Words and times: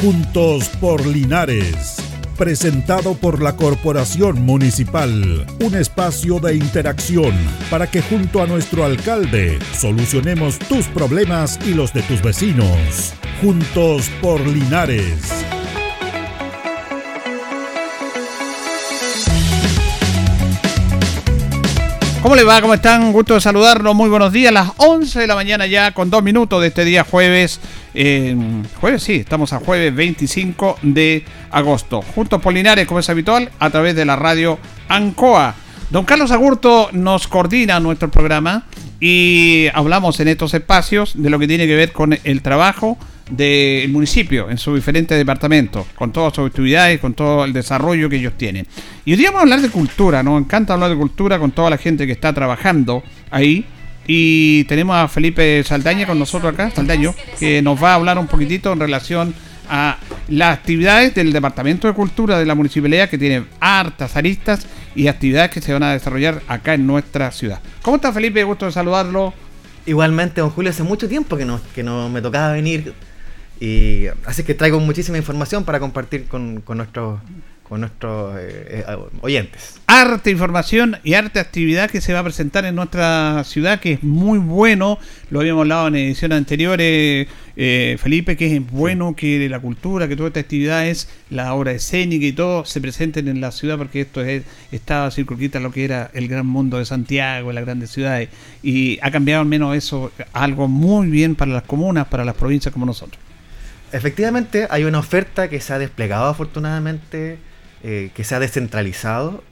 Juntos 0.00 0.70
por 0.80 1.06
Linares. 1.06 1.96
Presentado 2.38 3.12
por 3.12 3.42
la 3.42 3.54
Corporación 3.54 4.46
Municipal. 4.46 5.46
Un 5.60 5.74
espacio 5.74 6.40
de 6.40 6.56
interacción 6.56 7.34
para 7.68 7.86
que 7.86 8.00
junto 8.00 8.42
a 8.42 8.46
nuestro 8.46 8.86
alcalde 8.86 9.58
solucionemos 9.78 10.58
tus 10.58 10.86
problemas 10.86 11.58
y 11.66 11.74
los 11.74 11.92
de 11.92 12.00
tus 12.00 12.22
vecinos. 12.22 13.12
Juntos 13.42 14.10
por 14.22 14.40
Linares. 14.40 15.18
¿Cómo 22.22 22.36
le 22.36 22.44
va? 22.44 22.60
¿Cómo 22.62 22.72
están? 22.72 23.12
Gusto 23.12 23.34
de 23.34 23.40
saludarlos. 23.40 23.94
Muy 23.94 24.08
buenos 24.08 24.32
días. 24.32 24.52
Las 24.52 24.70
11 24.78 25.20
de 25.20 25.26
la 25.26 25.34
mañana 25.34 25.66
ya 25.66 25.92
con 25.92 26.08
dos 26.08 26.22
minutos 26.22 26.60
de 26.62 26.68
este 26.68 26.84
día 26.84 27.02
jueves. 27.02 27.60
Eh, 27.94 28.36
jueves, 28.80 29.02
sí, 29.02 29.14
estamos 29.14 29.52
a 29.52 29.58
jueves 29.58 29.94
25 29.94 30.78
de 30.82 31.24
agosto. 31.50 32.02
Juntos 32.02 32.40
Polinares, 32.40 32.86
como 32.86 33.00
es 33.00 33.10
habitual, 33.10 33.50
a 33.58 33.70
través 33.70 33.94
de 33.94 34.04
la 34.04 34.16
radio 34.16 34.58
Ancoa. 34.88 35.54
Don 35.90 36.04
Carlos 36.04 36.30
Agurto 36.30 36.90
nos 36.92 37.26
coordina 37.26 37.80
nuestro 37.80 38.10
programa 38.10 38.66
y 39.00 39.66
hablamos 39.74 40.20
en 40.20 40.28
estos 40.28 40.54
espacios 40.54 41.20
de 41.20 41.30
lo 41.30 41.38
que 41.38 41.48
tiene 41.48 41.66
que 41.66 41.74
ver 41.74 41.92
con 41.92 42.16
el 42.22 42.42
trabajo 42.42 42.96
del 43.30 43.90
municipio 43.90 44.50
en 44.50 44.58
sus 44.58 44.74
diferentes 44.74 45.16
departamentos, 45.16 45.86
con 45.94 46.12
todas 46.12 46.34
sus 46.34 46.46
actividades, 46.46 47.00
con 47.00 47.14
todo 47.14 47.44
el 47.44 47.52
desarrollo 47.52 48.08
que 48.08 48.16
ellos 48.16 48.34
tienen. 48.36 48.66
Y 49.04 49.14
hoy 49.14 49.24
vamos 49.24 49.40
a 49.40 49.42
hablar 49.42 49.62
de 49.62 49.70
cultura, 49.70 50.22
nos 50.22 50.40
encanta 50.40 50.74
hablar 50.74 50.90
de 50.90 50.96
cultura 50.96 51.38
con 51.38 51.50
toda 51.52 51.70
la 51.70 51.78
gente 51.78 52.06
que 52.06 52.12
está 52.12 52.32
trabajando 52.32 53.02
ahí. 53.30 53.64
Y 54.12 54.64
tenemos 54.64 54.96
a 54.96 55.06
Felipe 55.06 55.62
Saldaña 55.62 56.04
con 56.04 56.18
nosotros 56.18 56.52
acá, 56.52 56.68
Saldaño, 56.72 57.14
que 57.38 57.62
nos 57.62 57.80
va 57.80 57.92
a 57.92 57.94
hablar 57.94 58.18
un 58.18 58.26
poquitito 58.26 58.72
en 58.72 58.80
relación 58.80 59.32
a 59.68 59.98
las 60.26 60.58
actividades 60.58 61.14
del 61.14 61.32
Departamento 61.32 61.86
de 61.86 61.94
Cultura 61.94 62.36
de 62.36 62.44
la 62.44 62.56
Municipalidad, 62.56 63.08
que 63.08 63.18
tiene 63.18 63.44
hartas 63.60 64.16
aristas 64.16 64.66
y 64.96 65.06
actividades 65.06 65.52
que 65.52 65.60
se 65.60 65.72
van 65.72 65.84
a 65.84 65.92
desarrollar 65.92 66.42
acá 66.48 66.74
en 66.74 66.88
nuestra 66.88 67.30
ciudad. 67.30 67.60
¿Cómo 67.82 67.98
está 67.98 68.12
Felipe? 68.12 68.42
Gusto 68.42 68.66
de 68.66 68.72
saludarlo. 68.72 69.32
Igualmente, 69.86 70.40
don 70.40 70.50
Julio, 70.50 70.72
hace 70.72 70.82
mucho 70.82 71.08
tiempo 71.08 71.36
que 71.36 71.44
no, 71.44 71.60
que 71.72 71.84
no 71.84 72.08
me 72.08 72.20
tocaba 72.20 72.50
venir 72.50 72.92
y 73.60 74.06
así 74.26 74.42
que 74.42 74.54
traigo 74.54 74.80
muchísima 74.80 75.18
información 75.18 75.64
para 75.64 75.78
compartir 75.78 76.26
con, 76.26 76.62
con 76.62 76.78
nuestros 76.78 77.20
con 77.70 77.82
nuestros 77.82 78.36
eh, 78.36 78.84
eh, 78.84 78.96
oyentes. 79.20 79.80
Arte, 79.86 80.32
información 80.32 80.96
y 81.04 81.14
arte 81.14 81.38
actividad 81.38 81.88
que 81.88 82.00
se 82.00 82.12
va 82.12 82.18
a 82.18 82.24
presentar 82.24 82.64
en 82.64 82.74
nuestra 82.74 83.44
ciudad, 83.44 83.78
que 83.78 83.92
es 83.92 84.02
muy 84.02 84.40
bueno. 84.40 84.98
Lo 85.30 85.38
habíamos 85.38 85.60
hablado 85.60 85.86
en 85.86 85.94
ediciones 85.94 86.36
anteriores, 86.36 87.28
eh, 87.56 87.96
Felipe, 88.02 88.36
que 88.36 88.56
es 88.56 88.70
bueno 88.72 89.14
que 89.14 89.48
la 89.48 89.60
cultura, 89.60 90.08
que 90.08 90.16
toda 90.16 90.30
esta 90.30 90.40
actividad 90.40 90.84
es 90.88 91.08
la 91.30 91.54
obra 91.54 91.70
escénica 91.70 92.26
y 92.26 92.32
todo 92.32 92.64
se 92.64 92.80
presenten 92.80 93.28
en 93.28 93.40
la 93.40 93.52
ciudad, 93.52 93.78
porque 93.78 94.00
esto 94.00 94.20
es, 94.20 94.42
está 94.72 95.08
circunscrita 95.12 95.60
lo 95.60 95.70
que 95.70 95.84
era 95.84 96.10
el 96.12 96.26
gran 96.26 96.46
mundo 96.46 96.78
de 96.78 96.84
Santiago, 96.84 97.52
las 97.52 97.64
grandes 97.64 97.92
ciudades. 97.92 98.30
Y 98.64 98.98
ha 99.00 99.12
cambiado 99.12 99.42
al 99.42 99.48
menos 99.48 99.76
eso, 99.76 100.10
algo 100.32 100.66
muy 100.66 101.06
bien 101.06 101.36
para 101.36 101.52
las 101.52 101.62
comunas, 101.62 102.08
para 102.08 102.24
las 102.24 102.34
provincias 102.34 102.72
como 102.72 102.84
nosotros. 102.84 103.22
Efectivamente, 103.92 104.66
hay 104.70 104.82
una 104.82 104.98
oferta 104.98 105.48
que 105.48 105.60
se 105.60 105.72
ha 105.72 105.78
desplegado 105.78 106.26
afortunadamente, 106.26 107.38
eh, 107.82 108.10
que 108.14 108.24
se 108.24 108.34
ha 108.34 108.40
descentralizado, 108.40 109.42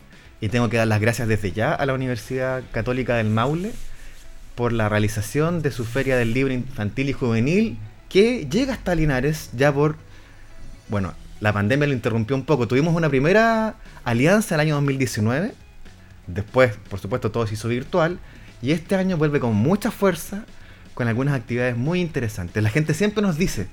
y 0.40 0.48
tengo 0.48 0.68
que 0.68 0.76
dar 0.76 0.86
las 0.86 1.00
gracias 1.00 1.28
desde 1.28 1.52
ya 1.52 1.74
a 1.74 1.84
la 1.86 1.94
Universidad 1.94 2.62
Católica 2.70 3.16
del 3.16 3.28
Maule 3.28 3.72
por 4.54 4.72
la 4.72 4.88
realización 4.88 5.62
de 5.62 5.70
su 5.70 5.84
Feria 5.84 6.16
del 6.16 6.34
Libro 6.34 6.52
Infantil 6.52 7.08
y 7.08 7.12
Juvenil, 7.12 7.78
que 8.08 8.46
llega 8.50 8.72
hasta 8.72 8.94
Linares 8.94 9.50
ya 9.54 9.72
por, 9.72 9.96
bueno, 10.88 11.14
la 11.40 11.52
pandemia 11.52 11.86
lo 11.86 11.92
interrumpió 11.92 12.34
un 12.34 12.44
poco. 12.44 12.66
Tuvimos 12.66 12.94
una 12.94 13.08
primera 13.08 13.76
alianza 14.04 14.54
el 14.54 14.60
año 14.60 14.74
2019, 14.74 15.54
después, 16.26 16.76
por 16.90 16.98
supuesto, 16.98 17.30
todo 17.30 17.46
se 17.46 17.54
hizo 17.54 17.68
virtual, 17.68 18.18
y 18.60 18.72
este 18.72 18.96
año 18.96 19.16
vuelve 19.16 19.40
con 19.40 19.54
mucha 19.54 19.90
fuerza, 19.90 20.44
con 20.94 21.06
algunas 21.06 21.34
actividades 21.34 21.76
muy 21.76 22.00
interesantes. 22.00 22.60
La 22.62 22.70
gente 22.70 22.94
siempre 22.94 23.22
nos 23.22 23.38
dice, 23.38 23.68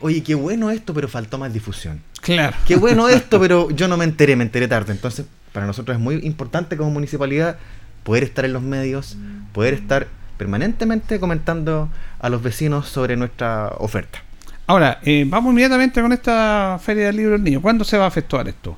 oye, 0.00 0.22
qué 0.22 0.36
bueno 0.36 0.70
esto, 0.70 0.94
pero 0.94 1.08
faltó 1.08 1.38
más 1.38 1.52
difusión. 1.52 2.00
Claro. 2.20 2.56
Qué 2.66 2.76
bueno 2.76 3.08
esto, 3.10 3.40
pero 3.40 3.70
yo 3.70 3.88
no 3.88 3.96
me 3.96 4.04
enteré, 4.04 4.36
me 4.36 4.44
enteré 4.44 4.68
tarde. 4.68 4.92
Entonces, 4.92 5.26
para 5.52 5.66
nosotros 5.66 5.96
es 5.96 6.02
muy 6.02 6.16
importante 6.16 6.76
como 6.76 6.90
municipalidad 6.90 7.56
poder 8.02 8.22
estar 8.24 8.44
en 8.44 8.52
los 8.52 8.62
medios, 8.62 9.16
poder 9.52 9.74
estar 9.74 10.08
permanentemente 10.36 11.20
comentando 11.20 11.90
a 12.18 12.28
los 12.28 12.42
vecinos 12.42 12.88
sobre 12.88 13.16
nuestra 13.16 13.68
oferta. 13.78 14.22
Ahora, 14.66 15.00
eh, 15.02 15.24
vamos 15.26 15.50
inmediatamente 15.50 16.00
con 16.00 16.12
esta 16.12 16.78
Feria 16.82 17.06
del 17.06 17.16
Libro 17.16 17.32
del 17.32 17.44
Niño. 17.44 17.60
¿Cuándo 17.60 17.84
se 17.84 17.98
va 17.98 18.04
a 18.04 18.08
efectuar 18.08 18.48
esto? 18.48 18.76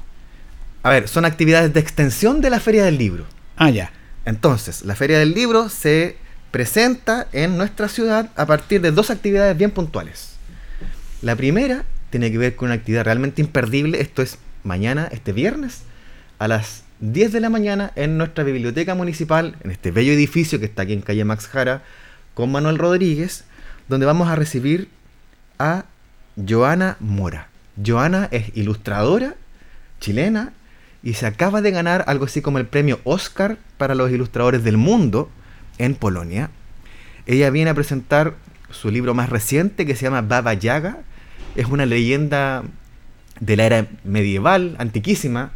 A 0.82 0.90
ver, 0.90 1.06
son 1.06 1.24
actividades 1.24 1.72
de 1.72 1.80
extensión 1.80 2.40
de 2.40 2.50
la 2.50 2.60
Feria 2.60 2.84
del 2.84 2.98
Libro. 2.98 3.26
Ah, 3.56 3.70
ya. 3.70 3.92
Entonces, 4.24 4.82
la 4.84 4.96
Feria 4.96 5.18
del 5.18 5.34
Libro 5.34 5.68
se 5.68 6.16
presenta 6.50 7.28
en 7.32 7.56
nuestra 7.56 7.88
ciudad 7.88 8.30
a 8.36 8.46
partir 8.46 8.80
de 8.80 8.90
dos 8.90 9.10
actividades 9.10 9.56
bien 9.56 9.70
puntuales. 9.70 10.36
La 11.20 11.36
primera 11.36 11.84
tiene 12.12 12.30
que 12.30 12.38
ver 12.38 12.54
con 12.54 12.66
una 12.66 12.74
actividad 12.74 13.04
realmente 13.04 13.40
imperdible. 13.40 14.00
Esto 14.00 14.20
es 14.20 14.38
mañana, 14.62 15.08
este 15.10 15.32
viernes, 15.32 15.82
a 16.38 16.46
las 16.46 16.84
10 17.00 17.32
de 17.32 17.40
la 17.40 17.48
mañana 17.48 17.90
en 17.96 18.18
nuestra 18.18 18.44
biblioteca 18.44 18.94
municipal, 18.94 19.56
en 19.64 19.70
este 19.70 19.90
bello 19.90 20.12
edificio 20.12 20.60
que 20.60 20.66
está 20.66 20.82
aquí 20.82 20.92
en 20.92 21.00
calle 21.00 21.24
Max 21.24 21.48
Jara, 21.48 21.82
con 22.34 22.52
Manuel 22.52 22.76
Rodríguez, 22.76 23.44
donde 23.88 24.04
vamos 24.04 24.28
a 24.28 24.36
recibir 24.36 24.88
a 25.58 25.86
Joana 26.36 26.98
Mora. 27.00 27.48
Joana 27.84 28.28
es 28.30 28.54
ilustradora 28.54 29.34
chilena 29.98 30.52
y 31.02 31.14
se 31.14 31.26
acaba 31.26 31.62
de 31.62 31.70
ganar 31.70 32.04
algo 32.08 32.26
así 32.26 32.42
como 32.42 32.58
el 32.58 32.66
premio 32.66 33.00
Oscar 33.04 33.56
para 33.78 33.94
los 33.94 34.10
ilustradores 34.10 34.62
del 34.62 34.76
mundo 34.76 35.30
en 35.78 35.94
Polonia. 35.94 36.50
Ella 37.24 37.48
viene 37.48 37.70
a 37.70 37.74
presentar 37.74 38.34
su 38.70 38.90
libro 38.90 39.14
más 39.14 39.30
reciente 39.30 39.86
que 39.86 39.96
se 39.96 40.02
llama 40.02 40.20
Baba 40.20 40.52
Yaga, 40.52 40.98
es 41.56 41.66
una 41.66 41.86
leyenda 41.86 42.64
de 43.40 43.56
la 43.56 43.64
era 43.64 43.88
medieval, 44.04 44.76
antiquísima, 44.78 45.52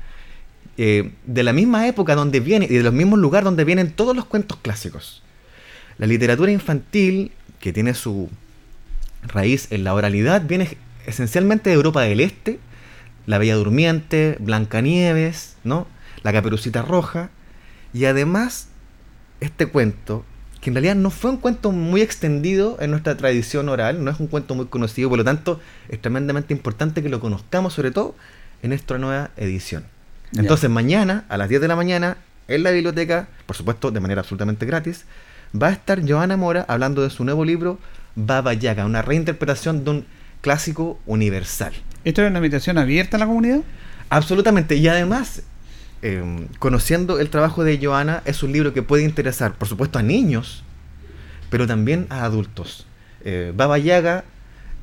eh, 0.78 1.12
de 1.24 1.42
la 1.42 1.52
misma 1.52 1.86
época 1.86 2.14
donde 2.14 2.40
viene 2.40 2.66
y 2.66 2.74
de 2.74 2.82
los 2.82 2.92
mismos 2.92 3.18
lugares 3.18 3.44
donde 3.44 3.64
vienen 3.64 3.92
todos 3.92 4.14
los 4.14 4.26
cuentos 4.26 4.58
clásicos. 4.58 5.22
La 5.98 6.06
literatura 6.06 6.52
infantil, 6.52 7.32
que 7.60 7.72
tiene 7.72 7.94
su 7.94 8.28
raíz 9.22 9.68
en 9.72 9.84
la 9.84 9.94
oralidad, 9.94 10.42
viene 10.46 10.76
esencialmente 11.06 11.70
de 11.70 11.76
Europa 11.76 12.02
del 12.02 12.20
Este, 12.20 12.58
La 13.24 13.38
Bella 13.38 13.54
Durmiente, 13.54 14.36
Blancanieves, 14.40 15.56
¿no? 15.64 15.86
La 16.22 16.32
Caperucita 16.32 16.82
Roja, 16.82 17.30
y 17.94 18.04
además 18.04 18.68
este 19.40 19.66
cuento 19.66 20.24
que 20.66 20.70
en 20.70 20.74
realidad 20.74 20.96
no 20.96 21.10
fue 21.10 21.30
un 21.30 21.36
cuento 21.36 21.70
muy 21.70 22.00
extendido 22.00 22.76
en 22.80 22.90
nuestra 22.90 23.16
tradición 23.16 23.68
oral, 23.68 24.02
no 24.02 24.10
es 24.10 24.18
un 24.18 24.26
cuento 24.26 24.56
muy 24.56 24.66
conocido, 24.66 25.08
por 25.08 25.16
lo 25.16 25.22
tanto 25.22 25.60
es 25.88 26.02
tremendamente 26.02 26.52
importante 26.52 27.04
que 27.04 27.08
lo 27.08 27.20
conozcamos, 27.20 27.74
sobre 27.74 27.92
todo 27.92 28.16
en 28.64 28.72
esta 28.72 28.98
nueva 28.98 29.30
edición. 29.36 29.84
Entonces 30.36 30.68
mañana, 30.68 31.24
a 31.28 31.36
las 31.36 31.48
10 31.48 31.60
de 31.60 31.68
la 31.68 31.76
mañana, 31.76 32.16
en 32.48 32.64
la 32.64 32.72
biblioteca, 32.72 33.28
por 33.46 33.54
supuesto 33.54 33.92
de 33.92 34.00
manera 34.00 34.22
absolutamente 34.22 34.66
gratis, 34.66 35.04
va 35.54 35.68
a 35.68 35.70
estar 35.70 36.02
Joana 36.04 36.36
Mora 36.36 36.64
hablando 36.66 37.00
de 37.02 37.10
su 37.10 37.24
nuevo 37.24 37.44
libro 37.44 37.78
Baba 38.16 38.52
Yaga, 38.52 38.86
una 38.86 39.02
reinterpretación 39.02 39.84
de 39.84 39.90
un 39.92 40.06
clásico 40.40 40.98
universal. 41.06 41.74
¿Esto 42.02 42.22
es 42.22 42.28
una 42.28 42.40
invitación 42.40 42.76
abierta 42.76 43.18
a 43.18 43.20
la 43.20 43.26
comunidad? 43.26 43.60
Absolutamente, 44.10 44.74
y 44.74 44.88
además 44.88 45.44
Em, 46.02 46.48
conociendo 46.58 47.18
el 47.20 47.30
trabajo 47.30 47.64
de 47.64 47.78
Joana, 47.82 48.22
es 48.26 48.42
un 48.42 48.52
libro 48.52 48.72
que 48.74 48.82
puede 48.82 49.04
interesar, 49.04 49.54
por 49.54 49.66
supuesto, 49.66 49.98
a 49.98 50.02
niños, 50.02 50.62
pero 51.50 51.66
también 51.66 52.06
a 52.10 52.24
adultos. 52.24 52.86
Eh, 53.24 53.52
Baba 53.56 53.78
Yaga 53.78 54.24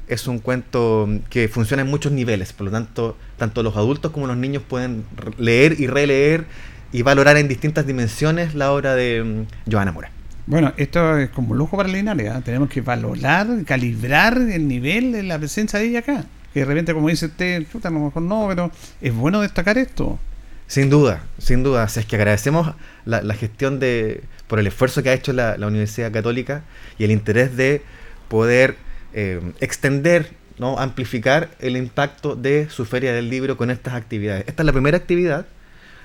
es 0.07 0.27
un 0.27 0.39
cuento 0.39 1.07
que 1.29 1.47
funciona 1.47 1.83
en 1.83 1.89
muchos 1.89 2.11
niveles, 2.11 2.51
por 2.53 2.65
lo 2.65 2.71
tanto, 2.71 3.17
tanto 3.37 3.63
los 3.63 3.77
adultos 3.77 4.11
como 4.11 4.27
los 4.27 4.37
niños 4.37 4.63
pueden 4.67 5.05
leer 5.37 5.79
y 5.79 5.87
releer 5.87 6.45
y 6.91 7.03
valorar 7.03 7.37
en 7.37 7.47
distintas 7.47 7.87
dimensiones 7.87 8.53
la 8.53 8.71
obra 8.71 8.95
de 8.95 9.23
mm, 9.23 9.71
Joana 9.71 9.91
Mora. 9.91 10.11
Bueno, 10.45 10.73
esto 10.75 11.17
es 11.17 11.29
como 11.29 11.55
lujo 11.55 11.77
para 11.77 11.87
Linares, 11.87 12.27
¿eh? 12.27 12.41
tenemos 12.43 12.69
que 12.69 12.81
valorar, 12.81 13.47
calibrar 13.65 14.37
el 14.37 14.67
nivel 14.67 15.13
de 15.13 15.23
la 15.23 15.39
presencia 15.39 15.79
de 15.79 15.85
ella 15.85 15.99
acá. 15.99 16.25
Que 16.53 16.59
de 16.59 16.65
repente, 16.65 16.93
como 16.93 17.07
dice 17.07 17.27
usted, 17.27 17.65
a 17.83 17.89
lo 17.89 17.99
mejor 17.99 18.21
no, 18.21 18.45
pero 18.49 18.71
es 19.01 19.13
bueno 19.13 19.41
destacar 19.41 19.77
esto. 19.77 20.19
Sin 20.67 20.89
duda, 20.89 21.23
sin 21.37 21.63
duda. 21.63 21.85
es 21.85 22.05
que 22.05 22.15
agradecemos 22.15 22.73
la, 23.05 23.21
gestión 23.33 23.79
de, 23.79 24.23
por 24.47 24.59
el 24.59 24.67
esfuerzo 24.67 25.03
que 25.03 25.09
ha 25.09 25.13
hecho 25.13 25.33
la, 25.33 25.55
Universidad 25.59 26.11
Católica 26.11 26.63
y 26.97 27.03
el 27.03 27.11
interés 27.11 27.55
de 27.55 27.81
poder 28.27 28.75
eh, 29.13 29.41
extender, 29.59 30.31
¿no? 30.57 30.79
amplificar 30.79 31.49
el 31.59 31.77
impacto 31.77 32.35
de 32.35 32.69
su 32.69 32.85
feria 32.85 33.13
del 33.13 33.29
libro 33.29 33.57
con 33.57 33.69
estas 33.69 33.93
actividades. 33.93 34.45
Esta 34.47 34.63
es 34.63 34.65
la 34.65 34.73
primera 34.73 34.97
actividad. 34.97 35.45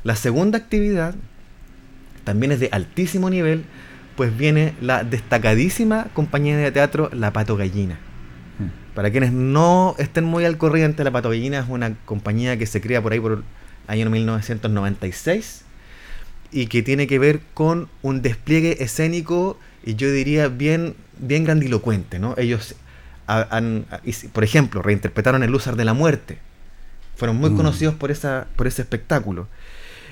La 0.04 0.16
segunda 0.16 0.58
actividad 0.58 1.14
también 2.24 2.52
es 2.52 2.60
de 2.60 2.68
altísimo 2.72 3.30
nivel, 3.30 3.64
pues 4.16 4.36
viene 4.36 4.74
la 4.80 5.04
destacadísima 5.04 6.08
compañía 6.12 6.58
de 6.58 6.70
teatro 6.72 7.08
La 7.14 7.32
Pato 7.32 7.56
Gallina. 7.56 7.98
Hmm. 8.58 8.94
Para 8.94 9.10
quienes 9.10 9.32
no 9.32 9.94
estén 9.98 10.24
muy 10.24 10.44
al 10.44 10.58
corriente, 10.58 11.04
La 11.04 11.10
Patogallina 11.10 11.60
es 11.60 11.66
una 11.68 11.94
compañía 12.04 12.58
que 12.58 12.66
se 12.66 12.80
crea 12.80 13.00
por 13.00 13.12
ahí 13.12 13.20
por 13.20 13.44
año 13.88 14.08
1996 14.08 15.64
y 16.52 16.66
que 16.66 16.82
tiene 16.82 17.06
que 17.06 17.18
ver 17.18 17.40
con 17.54 17.88
un 18.02 18.22
despliegue 18.22 18.82
escénico 18.82 19.58
y 19.84 19.96
yo 19.96 20.10
diría 20.12 20.48
bien, 20.48 20.94
bien 21.18 21.44
grandilocuente. 21.44 22.18
¿no? 22.18 22.34
Ellos, 22.38 22.76
han, 23.26 23.86
por 24.32 24.44
ejemplo, 24.44 24.82
reinterpretaron 24.82 25.42
El 25.42 25.50
Lúzar 25.50 25.76
de 25.76 25.84
la 25.84 25.94
Muerte. 25.94 26.38
Fueron 27.16 27.36
muy 27.36 27.50
mm. 27.50 27.56
conocidos 27.56 27.94
por, 27.94 28.10
esa, 28.10 28.46
por 28.56 28.66
ese 28.66 28.82
espectáculo. 28.82 29.48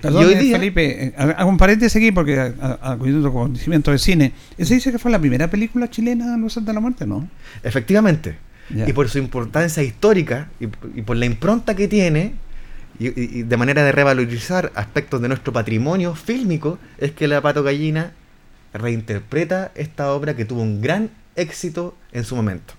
Perdón, 0.02 0.22
y 0.22 0.24
hoy 0.26 0.34
día, 0.34 0.58
Felipe, 0.58 1.06
eh, 1.06 1.14
hago 1.16 1.48
un 1.48 1.56
paréntesis 1.56 1.96
aquí 1.96 2.12
porque 2.12 2.52
acudiendo 2.82 3.32
conocimiento 3.32 3.90
de 3.90 3.98
cine, 3.98 4.32
¿ese 4.58 4.74
dice 4.74 4.92
que 4.92 4.98
fue 4.98 5.10
la 5.10 5.18
primera 5.18 5.48
película 5.48 5.88
chilena 5.88 6.36
Lúzar 6.36 6.64
de 6.64 6.72
la 6.72 6.80
Muerte, 6.80 7.06
no? 7.06 7.28
Efectivamente. 7.62 8.38
Y 8.68 8.92
por 8.92 9.08
su 9.08 9.18
importancia 9.18 9.82
histórica 9.82 10.48
y, 10.58 10.66
por 10.66 11.16
la 11.16 11.26
impronta 11.26 11.76
que 11.76 11.86
tiene, 11.86 12.34
y, 12.98 13.42
de 13.42 13.56
manera 13.56 13.84
de 13.84 13.92
revalorizar 13.92 14.72
aspectos 14.74 15.20
de 15.20 15.28
nuestro 15.28 15.52
patrimonio 15.52 16.14
fílmico, 16.14 16.78
es 16.98 17.12
que 17.12 17.28
la 17.28 17.40
Pato 17.40 17.62
Gallina 17.62 18.12
reinterpreta 18.72 19.72
esta 19.74 20.12
obra 20.12 20.36
que 20.36 20.44
tuvo 20.44 20.62
un 20.62 20.80
gran 20.80 21.10
éxito 21.34 21.96
en 22.12 22.24
su 22.24 22.36
momento. 22.36 22.74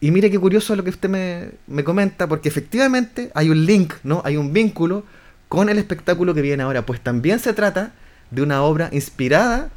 Y 0.00 0.10
mire 0.10 0.30
qué 0.30 0.38
curioso 0.38 0.76
lo 0.76 0.84
que 0.84 0.90
usted 0.90 1.08
me, 1.08 1.50
me, 1.66 1.82
comenta, 1.82 2.26
porque 2.26 2.48
efectivamente 2.48 3.30
hay 3.34 3.50
un 3.50 3.64
link, 3.64 3.94
¿no? 4.04 4.22
Hay 4.24 4.36
un 4.36 4.52
vínculo 4.52 5.04
con 5.48 5.68
el 5.68 5.78
espectáculo 5.78 6.34
que 6.34 6.42
viene 6.42 6.62
ahora, 6.62 6.84
pues 6.84 7.00
también 7.00 7.38
se 7.38 7.52
trata 7.52 7.92
de 8.30 8.42
una 8.42 8.62
obra 8.62 8.88
inspirada 8.92 9.70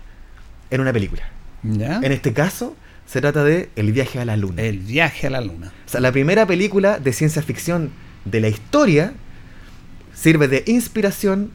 en 0.69 0.81
una 0.81 0.93
película. 0.93 1.23
En 1.63 2.11
este 2.11 2.33
caso, 2.33 2.75
se 3.05 3.21
trata 3.21 3.43
de 3.43 3.69
El 3.75 3.91
viaje 3.91 4.19
a 4.19 4.25
la 4.25 4.37
luna. 4.37 4.61
El 4.61 4.79
viaje 4.79 5.27
a 5.27 5.29
la 5.29 5.41
luna. 5.41 5.73
O 5.85 5.89
sea, 5.89 5.99
la 5.99 6.11
primera 6.11 6.45
película 6.45 6.99
de 6.99 7.11
ciencia 7.11 7.41
ficción 7.41 7.91
de 8.29 8.41
la 8.41 8.49
historia 8.49 9.13
sirve 10.13 10.47
de 10.47 10.63
inspiración 10.67 11.51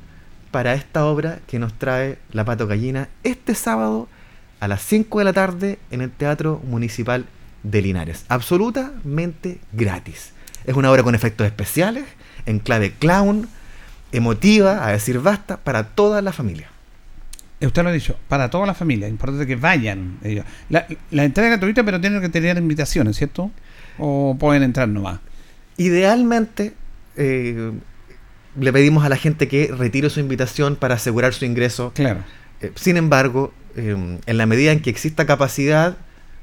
para 0.51 0.75
esta 0.75 1.05
obra 1.05 1.41
que 1.47 1.59
nos 1.59 1.75
trae 1.75 2.19
La 2.33 2.45
Pato 2.45 2.67
Gallina 2.67 3.09
este 3.23 3.55
sábado 3.55 4.09
a 4.61 4.69
las 4.69 4.83
5 4.83 5.19
de 5.19 5.25
la 5.25 5.33
tarde 5.33 5.79
en 5.91 6.01
el 6.01 6.11
Teatro 6.11 6.61
Municipal 6.65 7.27
de 7.63 7.83
Linares. 7.83 8.25
Absolutamente 8.29 9.59
gratis. 9.73 10.33
Es 10.65 10.75
una 10.75 10.91
obra 10.91 11.03
con 11.03 11.15
efectos 11.15 11.47
especiales, 11.47 12.05
en 12.47 12.59
clave 12.59 12.93
clown, 12.93 13.49
emotiva, 14.13 14.87
a 14.87 14.93
decir 14.93 15.21
basta, 15.21 15.59
para 15.59 15.89
toda 15.89 16.23
la 16.23 16.33
familia. 16.33 16.69
Usted 17.61 17.83
lo 17.83 17.89
ha 17.89 17.93
dicho, 17.93 18.17
para 18.29 18.51
toda 18.51 18.67
la 18.67 18.75
familia, 18.75 19.09
importante 19.09 19.47
que 19.47 19.57
vayan. 19.57 20.19
La, 20.69 20.87
la 21.11 21.25
entrada 21.25 21.49
es 21.49 21.59
gratuita, 21.59 21.83
pero 21.83 22.01
tienen 22.01 22.21
que 22.21 22.29
tener 22.29 22.57
invitaciones, 22.59 23.17
¿cierto? 23.17 23.51
¿O 23.99 24.37
pueden 24.39 24.63
entrar 24.63 24.89
nomás? 24.89 25.21
Idealmente, 25.77 26.75
eh, 27.17 27.73
le 28.59 28.73
pedimos 28.73 29.05
a 29.05 29.09
la 29.09 29.17
gente 29.17 29.49
que 29.49 29.73
retire 29.77 30.11
su 30.11 30.21
invitación 30.21 30.77
para 30.77 30.95
asegurar 30.95 31.35
su 31.35 31.45
ingreso. 31.45 31.93
Claro. 31.95 32.21
Eh, 32.61 32.73
sin 32.77 32.97
embargo, 32.97 33.53
eh, 33.77 34.19
en 34.25 34.37
la 34.37 34.47
medida 34.47 34.73
en 34.73 34.81
que 34.81 34.91
exista 34.91 35.27
capacidad, 35.27 35.97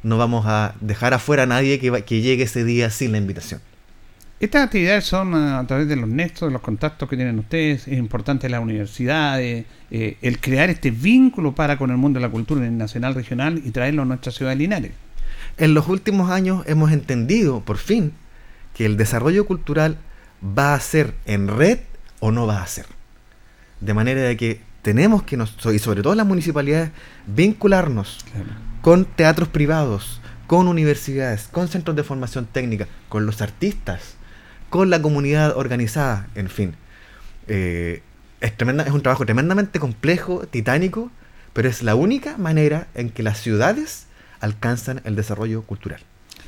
no 0.04 0.18
vamos 0.18 0.46
a 0.48 0.76
dejar 0.82 1.14
afuera 1.14 1.44
a 1.44 1.46
nadie 1.46 1.80
que, 1.80 2.04
que 2.04 2.22
llegue 2.22 2.44
ese 2.44 2.64
día 2.64 2.90
sin 2.90 3.12
la 3.12 3.18
invitación. 3.18 3.62
Estas 4.42 4.64
actividades 4.66 5.06
son 5.06 5.36
a, 5.36 5.64
través 5.68 5.88
de 5.88 5.96
los 5.96 6.10
nexos, 6.10 6.50
de 6.50 6.54
los 6.54 6.64
contactos 6.64 7.08
que 7.08 7.16
tienen 7.16 7.38
ustedes, 7.38 7.88
es 7.88 8.00
importante 8.00 8.50
la 8.50 8.60
universidades, 8.60 9.66
eh, 9.92 10.18
el 10.24 10.40
crear 10.40 10.72
este 10.72 10.90
vínculo 10.90 11.54
para 11.54 11.78
con 11.78 11.92
el 11.92 11.98
mundo 11.98 12.20
de 12.20 12.26
la 12.26 12.32
cultura 12.32 12.68
nacional, 12.72 13.14
regional 13.14 13.62
y 13.64 13.70
traerlo 13.70 14.02
a 14.02 14.06
nuestra 14.06 14.32
ciudad 14.32 14.54
de 14.54 14.56
Linares. 14.56 14.94
En 15.58 15.76
los 15.76 15.88
últimos 15.88 16.32
años 16.32 16.64
hemos 16.66 16.92
entendido, 16.92 17.62
por 17.62 17.78
fin, 17.78 18.14
que 18.82 18.88
el 18.88 18.98
desarrollo 18.98 19.46
cultural 19.46 20.00
va 20.42 20.74
a 20.74 20.80
ser 20.80 21.14
en 21.26 21.48
red 21.48 21.82
o 22.20 22.32
no 22.32 22.48
va 22.48 22.64
a 22.64 22.66
ser. 22.66 22.88
De 23.80 23.94
manera 23.94 24.22
de 24.22 24.36
que 24.36 24.60
tenemos 24.82 25.22
que, 25.22 25.38
nos, 25.38 25.56
y 25.68 25.78
sobre 25.78 26.02
todo 26.02 26.16
las 26.16 26.26
municipalidades, 26.26 26.90
vincularnos 27.28 28.26
con 28.82 29.06
teatros 29.06 29.50
privados, 29.50 30.20
con 30.48 30.68
universidades, 30.68 31.48
con 31.52 31.68
centros 31.68 31.96
de 31.96 32.04
formación 32.04 32.48
técnica, 32.48 32.88
con 33.08 33.28
los 33.28 33.44
artistas, 33.44 34.16
con 34.72 34.90
la 34.90 35.00
comunidad 35.00 35.56
organizada, 35.56 36.28
en 36.34 36.50
fin. 36.50 36.74
Eh, 37.48 38.02
es, 38.40 38.58
tremenda, 38.58 38.84
es 38.84 38.94
un 38.94 39.04
trabajo 39.04 39.28
tremendamente 39.28 39.80
complejo, 39.80 40.48
titánico, 40.48 41.12
pero 41.54 41.70
es 41.70 41.84
la 41.84 41.94
única 41.94 42.36
manera 42.40 42.88
en 42.96 43.12
que 43.12 43.22
las 43.22 43.40
ciudades 43.40 44.08
alcanzan 44.40 45.02
el 45.04 45.16
desarrollo 45.16 45.62
cultural. 45.62 46.02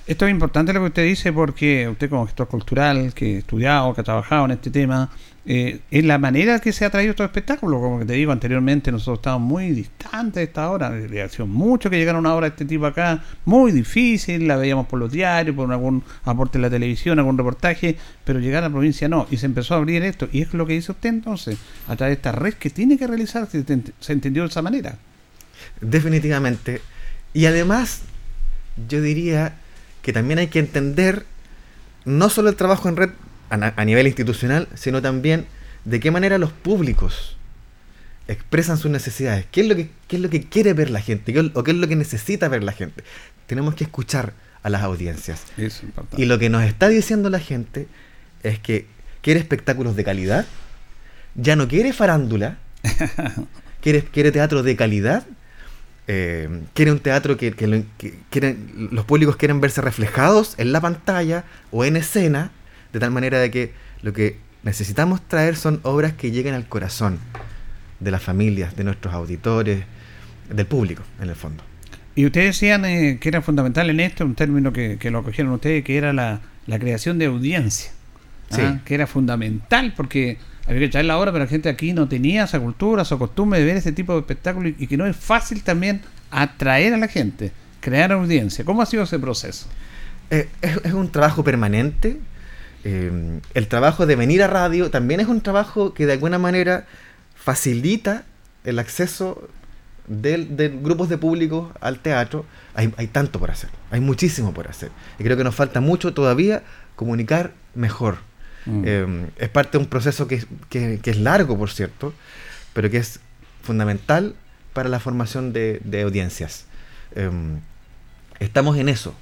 Esto 0.05 0.25
es 0.25 0.31
importante 0.31 0.73
lo 0.73 0.81
que 0.81 0.87
usted 0.87 1.05
dice 1.05 1.31
porque 1.31 1.87
usted 1.87 2.09
como 2.09 2.25
gestor 2.25 2.49
cultural, 2.49 3.13
que 3.13 3.35
ha 3.35 3.39
estudiado, 3.39 3.93
que 3.93 4.01
ha 4.01 4.03
trabajado 4.03 4.43
en 4.45 4.51
este 4.51 4.69
tema, 4.69 5.09
eh, 5.45 5.79
es 5.91 6.03
la 6.03 6.17
manera 6.17 6.59
que 6.59 6.73
se 6.73 6.83
ha 6.83 6.89
traído 6.89 7.11
estos 7.11 7.25
espectáculos. 7.25 7.79
Como 7.79 7.99
que 7.99 8.05
te 8.05 8.13
digo 8.13 8.33
anteriormente, 8.33 8.91
nosotros 8.91 9.19
estamos 9.19 9.47
muy 9.47 9.71
distantes 9.71 10.35
de 10.35 10.43
esta 10.43 10.69
hora. 10.69 10.89
De 10.89 11.21
hace 11.21 11.45
mucho 11.45 11.89
que 11.89 11.97
llegaron 11.97 12.17
a 12.17 12.29
una 12.29 12.35
hora 12.35 12.47
de 12.47 12.49
este 12.49 12.65
tipo 12.65 12.85
acá, 12.85 13.23
muy 13.45 13.71
difícil, 13.71 14.45
la 14.45 14.57
veíamos 14.57 14.87
por 14.87 14.99
los 14.99 15.09
diarios, 15.09 15.55
por 15.55 15.71
algún 15.71 16.03
aporte 16.25 16.57
en 16.57 16.63
la 16.63 16.69
televisión, 16.69 17.17
algún 17.19 17.37
reportaje, 17.37 17.95
pero 18.25 18.39
llegar 18.39 18.61
a 18.63 18.67
la 18.67 18.73
provincia 18.73 19.07
no. 19.07 19.25
Y 19.31 19.37
se 19.37 19.45
empezó 19.45 19.73
a 19.73 19.77
abrir 19.77 20.03
esto. 20.03 20.27
Y 20.33 20.41
es 20.41 20.53
lo 20.53 20.65
que 20.65 20.73
dice 20.73 20.91
usted 20.91 21.09
entonces, 21.09 21.57
a 21.87 21.95
través 21.95 22.11
de 22.11 22.15
esta 22.15 22.33
red 22.33 22.55
que 22.55 22.69
tiene 22.69 22.97
que 22.97 23.07
realizarse, 23.07 23.63
se 23.99 24.11
entendió 24.11 24.43
de 24.43 24.49
esa 24.49 24.61
manera. 24.61 24.97
Definitivamente. 25.79 26.81
Y 27.33 27.45
además, 27.45 28.01
yo 28.89 29.01
diría 29.01 29.55
que 30.03 30.13
también 30.13 30.37
hay 30.37 30.47
que 30.47 30.59
entender 30.59 31.25
no 32.05 32.29
solo 32.29 32.49
el 32.49 32.55
trabajo 32.55 32.89
en 32.89 32.97
red 32.97 33.09
a, 33.49 33.85
nivel 33.85 34.05
institucional, 34.07 34.67
sino 34.75 35.01
también 35.01 35.45
de 35.85 35.99
qué 35.99 36.11
manera 36.11 36.37
los 36.37 36.51
públicos 36.51 37.37
expresan 38.27 38.77
sus 38.77 38.91
necesidades, 38.91 39.45
qué 39.51 39.61
es 39.61 39.67
lo 39.67 39.75
que, 39.75 39.89
es 40.09 40.19
lo 40.19 40.29
que 40.29 40.43
quiere 40.43 40.73
ver 40.73 40.89
la 40.89 41.01
gente, 41.01 41.33
o 41.53 41.63
qué 41.63 41.71
es 41.71 41.77
lo 41.77 41.87
que 41.87 41.95
necesita 41.95 42.47
ver 42.47 42.63
la 42.63 42.71
gente. 42.71 43.03
Tenemos 43.47 43.75
que 43.75 43.85
escuchar 43.85 44.33
a 44.61 44.69
las 44.69 44.81
audiencias. 44.83 45.43
y 46.17 46.25
lo 46.25 46.39
que 46.39 46.49
nos 46.49 46.63
está 46.63 46.89
diciendo 46.89 47.29
la 47.29 47.39
gente 47.39 47.87
es 48.43 48.59
que 48.59 48.87
quiere 49.21 49.39
espectáculos 49.39 49.95
de 49.95 50.03
calidad, 50.03 50.45
ya 51.35 51.55
no 51.55 51.67
quiere 51.67 51.93
farándula, 51.93 52.57
quiere, 53.81 54.03
quiere 54.03 54.31
teatro 54.31 54.63
de 54.63 54.75
calidad 54.75 55.25
eh, 56.07 56.49
quiere 56.73 56.91
un 56.91 56.99
teatro 56.99 57.37
que, 57.37 57.51
los 58.91 59.05
públicos 59.05 59.37
quieren 59.37 59.61
verse 59.61 59.81
reflejados 59.81 60.55
en 60.57 60.71
la 60.71 60.81
pantalla 60.81 61.45
o 61.71 61.85
en 61.85 61.95
escena, 61.95 62.51
de 62.91 62.99
tal 62.99 63.11
manera 63.11 63.39
de 63.39 63.49
que 63.51 63.71
lo 64.01 64.13
que 64.13 64.37
necesitamos 64.63 65.21
traer 65.27 65.55
son 65.55 65.79
obras 65.83 66.13
que 66.13 66.31
lleguen 66.31 66.53
al 66.55 66.67
corazón 66.67 67.19
de 67.99 68.11
las 68.11 68.21
familias, 68.21 68.75
de 68.75 68.83
nuestros 68.83 69.13
auditores, 69.13 69.83
del 70.49 70.65
público, 70.65 71.03
en 71.21 71.29
el 71.29 71.35
fondo. 71.35 71.63
Y 72.15 72.25
ustedes 72.25 72.47
decían 72.47 72.85
eh, 72.85 73.17
que 73.19 73.29
era 73.29 73.41
fundamental 73.41 73.89
en 73.89 73.99
esto, 73.99 74.25
un 74.25 74.35
término 74.35 74.71
que, 74.73 74.97
lo 75.09 75.19
acogieron 75.19 75.53
ustedes, 75.53 75.83
que 75.83 75.97
era 75.97 76.13
la, 76.13 76.41
creación 76.67 77.17
de 77.17 77.25
audiencia. 77.25 77.91
¿ah? 78.51 78.79
Que 78.85 78.93
era 78.93 79.07
fundamental 79.07 79.93
porque 79.95 80.37
había 80.65 80.79
que 80.79 80.85
echarle 80.85 81.07
la 81.07 81.17
hora, 81.17 81.31
pero 81.31 81.43
la 81.43 81.49
gente 81.49 81.69
aquí 81.69 81.93
no 81.93 82.07
tenía 82.07 82.45
esa 82.45 82.59
cultura, 82.59 83.01
esa 83.01 83.17
costumbre 83.17 83.59
de 83.59 83.65
ver 83.65 83.77
ese 83.77 83.91
tipo 83.91 84.13
de 84.13 84.19
espectáculo 84.19 84.69
y, 84.69 84.87
que 84.87 84.97
no 84.97 85.05
es 85.05 85.15
fácil 85.15 85.61
también 85.63 86.01
atraer 86.31 86.93
a 86.93 86.97
la 86.97 87.07
gente, 87.07 87.51
crear 87.81 88.11
audiencia. 88.13 88.63
¿Cómo 88.63 88.81
ha 88.81 88.85
sido 88.85 89.03
ese 89.03 89.19
proceso? 89.19 89.67
Eh, 90.29 90.47
es, 90.61 90.93
un 90.93 91.11
trabajo 91.11 91.43
permanente. 91.43 92.19
Eh, 92.85 93.39
el 93.53 93.67
trabajo 93.67 94.05
de 94.05 94.15
venir 94.15 94.41
a 94.41 94.47
radio 94.47 94.89
también 94.89 95.19
es 95.19 95.27
un 95.27 95.41
trabajo 95.41 95.93
que 95.93 96.05
de 96.05 96.13
alguna 96.13 96.39
manera 96.39 96.85
facilita 97.35 98.23
el 98.63 98.79
acceso 98.79 99.47
de, 100.07 100.71
grupos 100.81 101.09
de 101.09 101.17
público 101.17 101.73
al 101.81 101.99
teatro. 101.99 102.45
Hay, 102.73 102.93
hay 102.95 103.07
tanto 103.07 103.37
por 103.37 103.51
hacer, 103.51 103.69
hay 103.91 103.99
muchísimo 103.99 104.53
por 104.53 104.69
hacer. 104.69 104.91
Y 105.19 105.23
creo 105.23 105.35
que 105.35 105.43
nos 105.43 105.55
falta 105.55 105.81
mucho 105.81 106.13
todavía 106.13 106.63
comunicar 106.95 107.51
mejor 107.75 108.17
Mm. 108.65 108.87
Em, 108.87 109.27
es 109.37 109.49
parte 109.49 109.77
de 109.77 109.83
un 109.83 109.89
proceso 109.89 110.27
que, 110.27 110.45
es 111.03 111.17
largo, 111.17 111.57
por 111.57 111.69
cierto, 111.69 112.13
pero 112.73 112.89
que 112.89 112.97
es 112.97 113.19
fundamental 113.61 114.35
para 114.73 114.89
la 114.89 114.99
formación 114.99 115.53
de, 115.53 116.01
audiencias. 116.03 116.65
Em, 117.15 117.59
estamos 118.39 118.77
en 118.77 118.89
eso. 118.89 119.15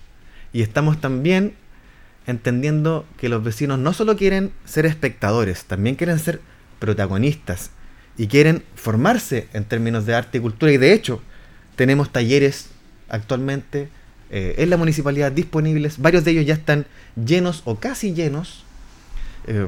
Y 0.53 0.61
estamos 0.61 0.99
también 0.99 1.53
entendiendo 2.27 3.05
que 3.17 3.29
los 3.29 3.43
vecinos 3.43 3.79
no 3.79 3.93
solo 3.93 4.15
quieren 4.15 4.51
ser 4.65 4.85
espectadores, 4.85 5.65
también 5.65 5.95
quieren 5.95 6.19
ser 6.19 6.41
protagonistas 6.79 7.71
y 8.17 8.27
quieren 8.27 8.63
formarse 8.75 9.47
en 9.53 9.65
términos 9.65 10.05
de 10.05 10.15
arte 10.15 10.37
y 10.37 10.41
cultura. 10.41 10.71
Y 10.71 10.77
de 10.77 10.93
hecho, 10.93 11.21
tenemos 11.75 12.11
talleres 12.11 12.69
actualmente 13.09 13.89
eh, 14.29 14.55
en 14.57 14.69
la 14.69 14.77
municipalidad 14.77 15.31
disponibles. 15.31 15.97
Varios 15.99 16.23
de 16.23 16.31
ellos 16.31 16.45
ya 16.45 16.53
están 16.53 16.85
llenos 17.15 17.61
o 17.65 17.75
casi 17.75 18.13
llenos 18.13 18.65
Em, 19.47 19.67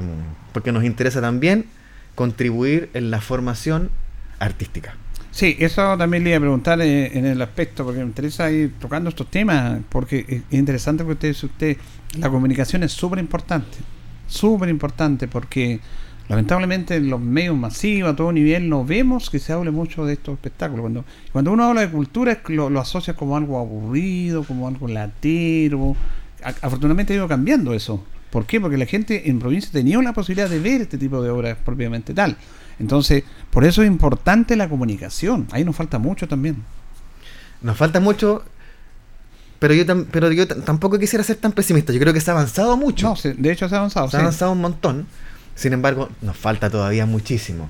porque 0.52 0.72
nos 0.72 0.84
interesa 0.84 1.20
también 1.20 1.66
contribuir 2.14 2.90
en 2.94 3.10
la 3.10 3.20
formación 3.20 3.90
artística. 4.38 4.94
Sí, 5.30 5.56
eso 5.58 5.98
también 5.98 6.22
le 6.22 6.30
iba 6.30 6.36
a 6.36 6.40
preguntar 6.40 6.80
eh, 6.80 7.18
en 7.18 7.26
el 7.26 7.42
aspecto, 7.42 7.84
porque 7.84 7.98
me 7.98 8.06
interesa 8.06 8.52
ir 8.52 8.74
tocando 8.78 9.10
estos 9.10 9.28
temas, 9.30 9.80
porque 9.88 10.24
es 10.28 10.42
interesante 10.56 11.04
que 11.04 11.10
usted 11.10 11.28
dice, 11.28 11.46
usted, 11.46 11.76
la 12.18 12.30
comunicación 12.30 12.84
es 12.84 12.92
súper 12.92 13.18
importante, 13.18 13.78
súper 14.28 14.68
importante, 14.68 15.26
porque 15.26 15.80
lamentablemente 16.28 16.94
en 16.94 17.10
los 17.10 17.20
medios 17.20 17.56
masivos, 17.56 18.12
a 18.12 18.16
todo 18.16 18.30
nivel, 18.30 18.68
no 18.68 18.84
vemos 18.84 19.28
que 19.28 19.40
se 19.40 19.52
hable 19.52 19.72
mucho 19.72 20.06
de 20.06 20.12
estos 20.12 20.34
espectáculos. 20.34 20.82
Cuando, 20.82 21.04
cuando 21.32 21.52
uno 21.52 21.64
habla 21.64 21.80
de 21.80 21.90
cultura, 21.90 22.40
lo, 22.46 22.70
lo 22.70 22.80
asocia 22.80 23.14
como 23.14 23.36
algo 23.36 23.58
aburrido, 23.58 24.44
como 24.44 24.68
algo 24.68 24.86
latero. 24.86 25.96
afortunadamente 26.44 27.12
ha 27.12 27.16
ido 27.16 27.26
cambiando 27.26 27.74
eso. 27.74 28.04
¿Por 28.34 28.46
qué? 28.46 28.60
Porque 28.60 28.76
la 28.76 28.86
gente 28.86 29.30
en 29.30 29.38
provincia 29.38 29.70
tenía 29.70 30.02
la 30.02 30.12
posibilidad 30.12 30.50
de 30.50 30.58
ver 30.58 30.80
este 30.80 30.98
tipo 30.98 31.22
de 31.22 31.30
obras 31.30 31.56
propiamente 31.64 32.12
tal. 32.12 32.36
Entonces, 32.80 33.22
por 33.52 33.64
eso 33.64 33.80
es 33.80 33.86
importante 33.86 34.56
la 34.56 34.68
comunicación. 34.68 35.46
Ahí 35.52 35.64
nos 35.64 35.76
falta 35.76 36.00
mucho 36.00 36.26
también. 36.26 36.56
Nos 37.62 37.76
falta 37.76 38.00
mucho, 38.00 38.42
pero 39.60 39.72
yo, 39.72 39.84
pero 40.06 40.32
yo 40.32 40.48
tampoco 40.48 40.98
quisiera 40.98 41.22
ser 41.22 41.36
tan 41.36 41.52
pesimista. 41.52 41.92
Yo 41.92 42.00
creo 42.00 42.12
que 42.12 42.20
se 42.20 42.28
ha 42.28 42.34
avanzado 42.34 42.76
mucho. 42.76 43.14
No, 43.24 43.34
de 43.36 43.52
hecho 43.52 43.68
se 43.68 43.76
ha 43.76 43.78
avanzado. 43.78 44.10
Se 44.10 44.16
ha 44.16 44.20
avanzado 44.20 44.50
un 44.50 44.60
montón. 44.60 45.06
Sin 45.54 45.72
embargo, 45.72 46.08
nos 46.20 46.36
falta 46.36 46.68
todavía 46.68 47.06
muchísimo. 47.06 47.68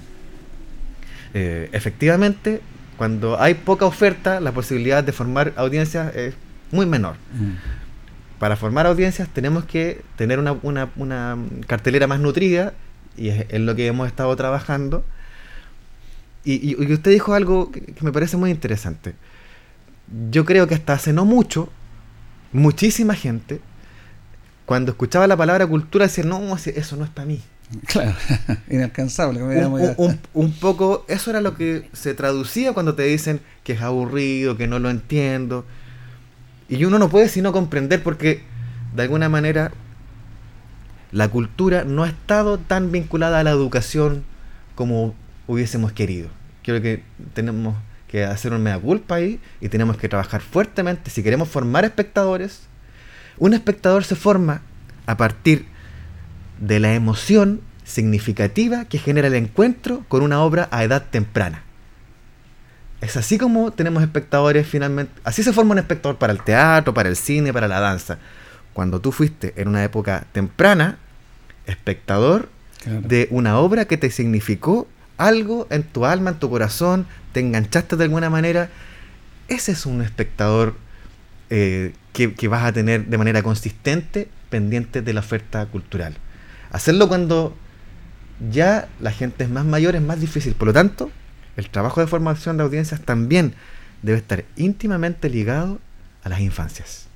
Eh, 1.35 1.68
efectivamente, 1.73 2.62
cuando 2.97 3.38
hay 3.38 3.52
poca 3.52 3.85
oferta, 3.85 4.40
la 4.40 4.52
posibilidad 4.52 5.04
de 5.04 5.12
formar 5.12 5.52
audiencias 5.56 6.16
es 6.16 6.33
muy 6.71 6.87
menor. 6.87 7.16
Mm. 7.35 7.84
Para 8.38 8.57
formar 8.57 8.87
audiencias 8.87 9.29
tenemos 9.29 9.64
que 9.64 10.03
tener 10.17 10.38
una, 10.38 10.53
una 10.97 11.38
cartelera 11.67 12.07
más 12.07 12.21
nutrida 12.21 12.75
y 13.17 13.29
es, 13.29 13.61
lo 13.61 13.75
que 13.75 13.87
hemos 13.87 14.07
estado 14.07 14.35
trabajando. 14.37 15.05
Y, 16.45 16.76
usted 16.93 17.11
dijo 17.11 17.35
algo 17.35 17.71
que, 17.71 17.95
me 18.00 18.12
parece 18.12 18.37
muy 18.37 18.50
interesante. 18.50 19.14
Yo 20.31 20.45
creo 20.45 20.67
que 20.67 20.75
hasta 20.75 20.93
hace 20.93 21.12
no 21.12 21.25
mucho, 21.25 21.71
muchísima 22.53 23.14
gente, 23.14 23.61
cuando 24.67 24.93
escuchaba 24.93 25.26
la 25.26 25.37
palabra 25.37 25.67
cultura, 25.67 26.07
decía, 26.07 26.25
no, 26.25 26.55
eso 26.57 26.97
no 26.97 27.05
es 27.05 27.11
para 27.11 27.26
mí. 27.26 27.41
Claro, 27.87 28.14
inalcanzable. 28.71 29.43
Un, 29.43 30.21
un, 30.35 30.53
poco, 30.53 31.07
eso 31.09 31.31
era 31.31 31.41
lo 31.41 31.57
que 31.57 31.88
se 31.95 32.12
traducía 32.12 32.75
cuando 32.75 32.95
te 32.95 33.05
dicen 33.05 33.41
que 33.62 33.73
es 33.73 33.81
aburrido, 33.81 34.59
que 34.59 34.67
no 34.67 34.79
lo 34.79 34.91
entiendo. 34.91 35.64
Y 36.68 36.85
uno 36.85 36.99
no 36.99 37.09
puede 37.09 37.28
sino 37.28 37.52
comprender 37.52 38.02
porque, 38.02 38.42
de 38.94 39.02
alguna 39.02 39.28
manera, 39.28 39.73
la 41.12 41.28
cultura 41.28 41.85
no 41.85 42.04
ha 42.04 42.09
estado 42.09 42.59
tan 42.59 42.90
vinculada 42.90 43.40
a 43.40 43.44
la 43.44 43.50
educación 43.50 44.25
como 44.75 45.14
hubiésemos 45.47 45.92
querido. 45.92 46.28
Creo 46.62 46.80
que 46.80 47.02
tenemos 47.35 47.76
que 48.09 48.25
hacer 48.25 48.52
un 48.52 48.62
mea 48.62 48.78
culpa 48.78 49.16
ahí 49.16 49.40
y 49.61 49.68
tenemos 49.68 49.97
que 49.97 50.09
trabajar 50.09 50.40
fuertemente. 50.40 51.11
Si 51.11 51.23
queremos 51.23 51.49
formar 51.49 51.85
espectadores, 51.85 52.62
un 53.38 53.54
espectador 53.54 54.04
se 54.04 54.16
forma 54.16 54.62
a 55.06 55.16
partir 55.16 55.66
de 56.61 56.80
la 56.80 56.94
emoción 56.94 57.61
significativa 57.85 58.87
que 58.87 58.99
genera 58.99 59.28
el 59.28 59.35
encuentro 59.35 60.04
con 60.09 60.23
una 60.23 60.40
obra 60.40 60.68
a 60.71 60.85
edad 60.85 61.04
temprana. 61.11 61.62
Es 63.05 63.19
así 63.19 63.37
como 63.37 63.71
tenemos 63.71 64.03
espectadores 64.03 64.67
finalmente. 64.67 65.13
Así 65.25 65.43
se 65.43 65.53
forma 65.53 65.73
un 65.73 65.79
espectador 65.79 66.17
para 66.17 66.33
el 66.33 66.43
teatro, 66.43 66.95
para 66.95 67.11
el 67.11 67.17
cine, 67.17 67.53
para 67.53 67.69
la 67.69 67.79
danza. 67.79 68.19
Cuando 68.73 69.01
tú 69.01 69.13
fuiste 69.13 69.53
en 69.57 69.69
una 69.69 69.85
época 69.85 70.27
temprana, 70.33 70.97
espectador 71.67 72.49
de 72.87 73.29
una 73.31 73.59
obra 73.59 73.85
que 73.85 73.99
te 73.99 74.11
significó 74.11 74.89
algo 75.19 75.67
en 75.71 75.83
tu 75.83 76.07
alma, 76.07 76.31
en 76.31 76.39
tu 76.39 76.49
corazón, 76.49 77.07
te 77.33 77.41
enganchaste 77.41 77.97
de 77.97 78.05
alguna 78.05 78.31
manera, 78.31 78.71
ese 79.49 79.73
es 79.73 79.87
un 79.87 80.03
espectador 80.03 80.75
eh, 81.51 81.93
que, 82.13 82.49
vas 82.49 82.65
a 82.65 82.73
tener 82.73 83.07
de 83.07 83.19
manera 83.19 83.43
consistente 83.43 84.29
pendiente 84.49 85.03
de 85.03 85.13
la 85.13 85.21
oferta 85.21 85.67
cultural. 85.67 86.17
Hacerlo 86.71 87.09
cuando 87.09 87.55
ya 88.51 88.89
la 89.01 89.13
gente 89.13 89.45
es 89.45 89.51
más 89.51 89.67
mayor 89.67 89.95
es 89.95 90.03
más 90.03 90.21
difícil. 90.21 90.55
Por 90.55 90.69
lo 90.69 90.73
tanto, 90.73 91.11
el 91.57 91.71
trabajo 91.71 92.01
de 92.01 92.07
formación 92.07 92.57
de 92.57 92.65
audiencias 92.65 93.01
también 93.01 93.55
debe 94.03 94.19
estar 94.19 94.45
íntimamente 94.57 95.31
ligado 95.31 95.81
a 96.23 96.29
las 96.29 96.41
infancias. 96.41 97.07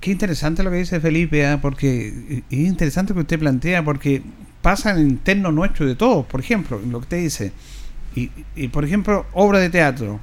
Qué 0.00 0.10
interesante 0.10 0.62
lo 0.62 0.70
que 0.70 0.78
dice 0.78 1.00
Felipe, 1.00 1.46
¿ah? 1.46 1.60
porque 1.62 2.42
es 2.50 2.58
interesante 2.58 3.12
lo 3.12 3.16
que 3.16 3.22
usted 3.22 3.38
plantea, 3.38 3.84
porque 3.84 4.22
pasa 4.60 4.90
en 4.90 4.98
el 4.98 5.08
interno 5.08 5.52
nuestro 5.52 5.86
de 5.86 5.94
todos. 5.94 6.26
Por 6.26 6.40
ejemplo, 6.40 6.80
lo 6.80 6.98
que 6.98 7.04
usted 7.04 7.18
dice, 7.18 7.52
y, 8.14 8.68
por 8.68 8.84
ejemplo, 8.84 9.26
obras 9.32 9.62
de 9.62 9.70
teatro 9.70 10.20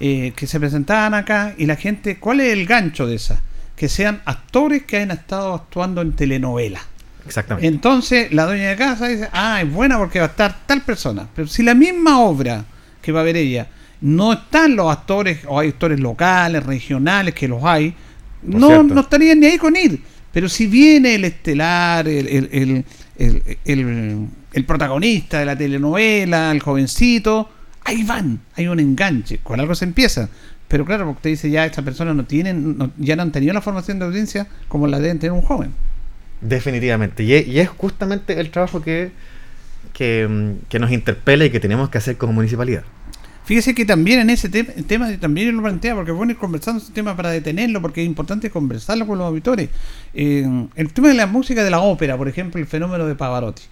eh, 0.00 0.32
que 0.34 0.46
se 0.46 0.58
presentaban 0.58 1.14
acá 1.14 1.54
y 1.56 1.66
la 1.66 1.76
gente, 1.76 2.18
¿cuál 2.18 2.40
es 2.40 2.52
el 2.52 2.66
gancho 2.66 3.06
de 3.06 3.16
esa? 3.16 3.40
Que 3.76 3.88
sean 3.88 4.22
actores 4.24 4.84
que 4.84 4.96
hayan 4.96 5.10
estado 5.10 5.54
actuando 5.54 6.00
en 6.00 6.12
telenovela. 6.12 6.80
Exactamente. 7.30 7.68
Entonces 7.68 8.32
la 8.32 8.44
dueña 8.44 8.70
de 8.70 8.76
casa 8.76 9.06
dice, 9.06 9.28
ah, 9.32 9.62
es 9.62 9.72
buena 9.72 9.98
porque 9.98 10.18
va 10.18 10.24
a 10.26 10.28
estar 10.28 10.66
tal 10.66 10.82
persona. 10.82 11.28
Pero 11.32 11.46
si 11.46 11.62
la 11.62 11.74
misma 11.74 12.18
obra 12.18 12.64
que 13.00 13.12
va 13.12 13.20
a 13.20 13.22
ver 13.22 13.36
ella 13.36 13.68
no 14.00 14.32
están 14.32 14.74
los 14.74 14.90
actores, 14.90 15.38
o 15.46 15.60
hay 15.60 15.68
actores 15.68 16.00
locales, 16.00 16.64
regionales, 16.64 17.34
que 17.34 17.46
los 17.46 17.62
hay, 17.62 17.94
no, 18.42 18.82
no 18.82 19.00
estarían 19.00 19.38
ni 19.38 19.46
ahí 19.46 19.58
con 19.58 19.76
ir. 19.76 20.02
Pero 20.32 20.48
si 20.48 20.66
viene 20.66 21.14
el 21.14 21.24
estelar, 21.24 22.08
el, 22.08 22.84
el, 23.14 24.64
protagonista 24.66 25.38
de 25.38 25.44
la 25.44 25.56
telenovela, 25.56 26.50
el 26.50 26.60
jovencito, 26.60 27.48
ahí 27.84 28.02
van, 28.02 28.40
hay 28.56 28.66
un 28.66 28.80
enganche, 28.80 29.38
con 29.38 29.60
algo 29.60 29.76
se 29.76 29.84
empieza. 29.84 30.28
Pero 30.66 30.84
claro, 30.84 31.04
porque 31.04 31.18
usted 31.18 31.30
dice 31.30 31.50
ya 31.50 31.64
estas 31.64 31.84
personas 31.84 32.16
no 32.16 32.24
tienen, 32.24 32.92
ya 32.96 33.14
no 33.14 33.22
han 33.22 33.30
tenido 33.30 33.52
la 33.52 33.60
formación 33.60 34.00
de 34.00 34.06
audiencia 34.06 34.48
como 34.66 34.88
la 34.88 34.98
deben 34.98 35.18
tener 35.20 35.32
un 35.32 35.42
joven. 35.42 35.72
Definitivamente, 36.40 37.22
y 37.22 37.58
es, 37.58 37.68
justamente 37.68 38.40
el 38.40 38.50
trabajo 38.50 38.80
que, 38.82 39.10
que, 39.92 40.56
que 40.68 40.78
nos 40.78 40.90
interpela 40.90 41.44
y 41.44 41.50
que 41.50 41.60
tenemos 41.60 41.90
que 41.90 41.98
hacer 41.98 42.16
como 42.16 42.32
municipalidad. 42.32 42.84
Fíjese 43.50 43.74
que 43.74 43.84
también 43.84 44.20
en 44.20 44.30
ese 44.30 44.48
tema 44.48 45.10
también 45.18 45.56
lo 45.56 45.62
plantea, 45.62 45.96
porque 45.96 46.12
bueno 46.12 46.30
ir 46.30 46.38
conversando 46.38 46.80
ese 46.80 46.92
tema 46.92 47.16
para 47.16 47.30
detenerlo, 47.30 47.82
porque 47.82 48.00
es 48.00 48.06
importante 48.06 48.48
conversarlo 48.48 49.08
con 49.08 49.18
los 49.18 49.26
auditores. 49.26 49.70
Eh, 50.14 50.46
el 50.76 50.92
tema 50.92 51.08
de 51.08 51.14
la 51.14 51.26
música 51.26 51.64
de 51.64 51.70
la 51.70 51.80
ópera, 51.80 52.16
por 52.16 52.28
ejemplo, 52.28 52.60
el 52.60 52.68
fenómeno 52.68 53.06
de 53.06 53.16
Pavarotti. 53.16 53.62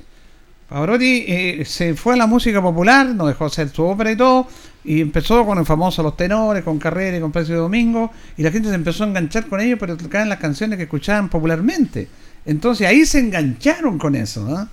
Pavarotti 0.68 1.24
eh, 1.26 1.64
se 1.64 1.94
fue 1.94 2.14
a 2.14 2.16
la 2.16 2.26
música 2.26 2.60
popular, 2.60 3.06
no 3.06 3.26
dejó 3.26 3.46
hacer 3.46 3.70
su 3.70 3.84
ópera 3.84 4.12
y 4.12 4.16
todo, 4.16 4.46
y 4.84 5.00
empezó 5.00 5.46
con 5.46 5.58
el 5.58 5.64
famoso 5.64 6.02
Los 6.02 6.16
Tenores, 6.16 6.62
con 6.62 6.78
Carrera 6.78 7.16
y 7.16 7.20
con 7.20 7.32
Precio 7.32 7.54
de 7.54 7.60
Domingo, 7.60 8.12
y 8.36 8.42
la 8.42 8.50
gente 8.50 8.68
se 8.68 8.74
empezó 8.74 9.04
a 9.04 9.06
enganchar 9.06 9.46
con 9.46 9.60
ellos, 9.60 9.78
pero 9.80 9.96
tocaban 9.96 10.28
las 10.28 10.38
canciones 10.38 10.76
que 10.76 10.84
escuchaban 10.84 11.28
popularmente. 11.28 12.08
Entonces 12.44 12.86
ahí 12.86 13.06
se 13.06 13.18
engancharon 13.18 13.98
con 13.98 14.14
eso. 14.14 14.42
¿no? 14.42 14.68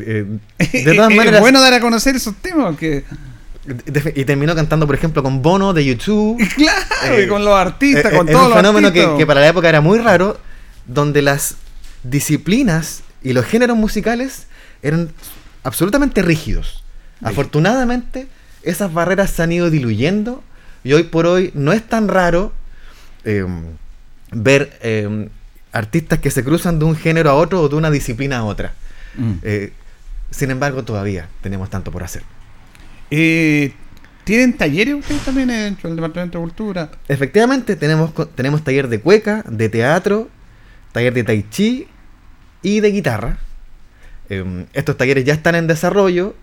Eh, 0.00 0.26
de 0.58 0.94
todas 0.94 1.10
maneras, 1.10 1.34
es 1.34 1.40
bueno 1.40 1.60
dar 1.60 1.74
a 1.74 1.80
conocer 1.80 2.16
esos 2.16 2.34
temas, 2.36 2.76
que 2.76 3.04
y 4.14 4.24
terminó 4.24 4.54
cantando, 4.54 4.86
por 4.86 4.94
ejemplo, 4.94 5.22
con 5.22 5.42
Bono 5.42 5.72
de 5.72 5.84
YouTube. 5.84 6.38
Claro, 6.56 7.18
y 7.18 7.24
eh, 7.24 7.28
con 7.28 7.44
los 7.44 7.54
artistas, 7.54 8.12
eh, 8.12 8.16
con 8.16 8.26
todos 8.26 8.48
los 8.48 8.56
fenómeno 8.56 8.92
que, 8.92 9.26
para 9.26 9.40
la 9.40 9.48
época 9.48 9.68
era 9.68 9.80
muy 9.80 9.98
raro, 9.98 10.38
donde 10.86 11.20
las 11.22 11.56
disciplinas 12.02 13.02
y 13.26 13.32
los 13.32 13.44
géneros 13.44 13.76
musicales 13.76 14.46
eran 14.82 15.10
absolutamente 15.64 16.22
rígidos. 16.22 16.84
Afortunadamente, 17.22 18.28
esas 18.62 18.92
barreras 18.92 19.30
se 19.30 19.42
han 19.42 19.50
ido 19.50 19.68
diluyendo 19.68 20.44
y 20.84 20.92
hoy 20.92 21.02
por 21.02 21.26
hoy 21.26 21.50
no 21.52 21.72
es 21.72 21.82
tan 21.82 22.06
raro 22.06 22.52
em, 23.24 23.64
ver 24.30 24.78
em, 24.80 25.28
artistas 25.72 26.20
que 26.20 26.30
se 26.30 26.44
cruzan 26.44 26.78
de 26.78 26.84
un 26.84 26.94
género 26.94 27.30
a 27.30 27.34
otro 27.34 27.62
o 27.62 27.68
de 27.68 27.74
una 27.74 27.90
disciplina 27.90 28.38
a 28.38 28.44
otra. 28.44 28.74
Mm. 29.16 29.32
Eh, 29.42 29.72
sin 30.30 30.52
embargo, 30.52 30.84
todavía 30.84 31.28
tenemos 31.42 31.68
tanto 31.68 31.90
por 31.90 32.04
hacer. 32.04 32.22
Eh, 33.10 33.72
¿Tienen 34.22 34.56
talleres 34.56 34.94
ustedes 34.94 35.22
también 35.22 35.48
dentro 35.48 35.88
del 35.88 35.96
Departamento 35.96 36.38
de 36.38 36.44
Cultura? 36.44 36.90
Efectivamente, 37.08 37.74
tenemos, 37.74 38.12
tenemos 38.36 38.62
taller 38.62 38.86
de 38.86 39.00
cueca, 39.00 39.42
de 39.48 39.68
teatro, 39.68 40.28
taller 40.92 41.12
de 41.12 41.24
tai 41.24 41.44
chi 41.50 41.88
y 42.62 42.80
de 42.80 42.90
guitarra. 42.90 43.38
Em, 44.28 44.66
estos 44.72 44.96
talleres 44.96 45.24
ya 45.24 45.34
están 45.34 45.54
en 45.54 45.66
desarrollo. 45.66 46.34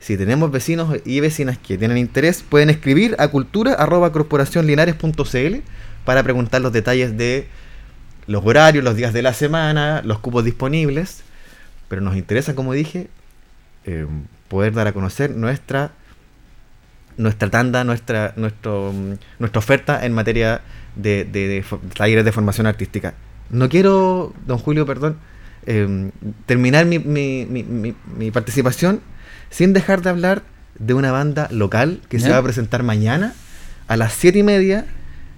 Si 0.00 0.16
tenemos 0.16 0.50
vecinos 0.50 0.96
y 1.04 1.20
vecinas 1.20 1.58
que 1.58 1.78
tienen 1.78 1.98
interés, 1.98 2.42
pueden 2.42 2.70
escribir 2.70 3.14
a 3.18 3.28
cultura.corporacionlinares.cl 3.28 5.56
para 6.04 6.22
preguntar 6.22 6.60
los 6.60 6.72
detalles 6.72 7.16
de 7.16 7.46
los 8.26 8.44
horarios, 8.44 8.84
los 8.84 8.96
días 8.96 9.12
de 9.12 9.22
la 9.22 9.34
semana, 9.34 10.02
los 10.04 10.18
cupos 10.18 10.44
disponibles. 10.44 11.22
Pero 11.88 12.02
nos 12.02 12.16
interesa, 12.16 12.54
como 12.54 12.72
dije, 12.72 13.08
em, 13.84 14.24
poder 14.48 14.72
dar 14.72 14.86
a 14.86 14.92
conocer 14.92 15.30
nuestra 15.30 15.92
nuestra 17.16 17.50
tanda, 17.50 17.84
nuestra, 17.84 18.32
nuestro, 18.36 18.92
nuestra 19.38 19.58
oferta 19.58 20.04
en 20.04 20.12
materia 20.12 20.62
de, 20.96 21.64
talleres 21.96 22.24
de 22.24 22.32
formación 22.32 22.66
artística. 22.66 23.14
No 23.50 23.68
quiero, 23.68 24.34
don 24.46 24.58
Julio, 24.58 24.86
perdón, 24.86 25.16
em, 25.66 26.10
terminar 26.46 26.86
mi, 26.86 26.98
mi, 26.98 27.46
mi, 27.46 27.94
mi, 28.16 28.30
participación 28.30 29.00
sin 29.50 29.72
dejar 29.72 30.02
de 30.02 30.10
hablar 30.10 30.42
de 30.78 30.94
una 30.94 31.12
banda 31.12 31.48
local 31.50 32.00
que 32.08 32.18
se 32.18 32.30
va 32.30 32.38
a 32.38 32.42
presentar 32.42 32.82
mañana 32.82 33.34
a 33.88 33.96
las 33.96 34.12
7 34.14 34.38
y 34.38 34.42
media 34.42 34.86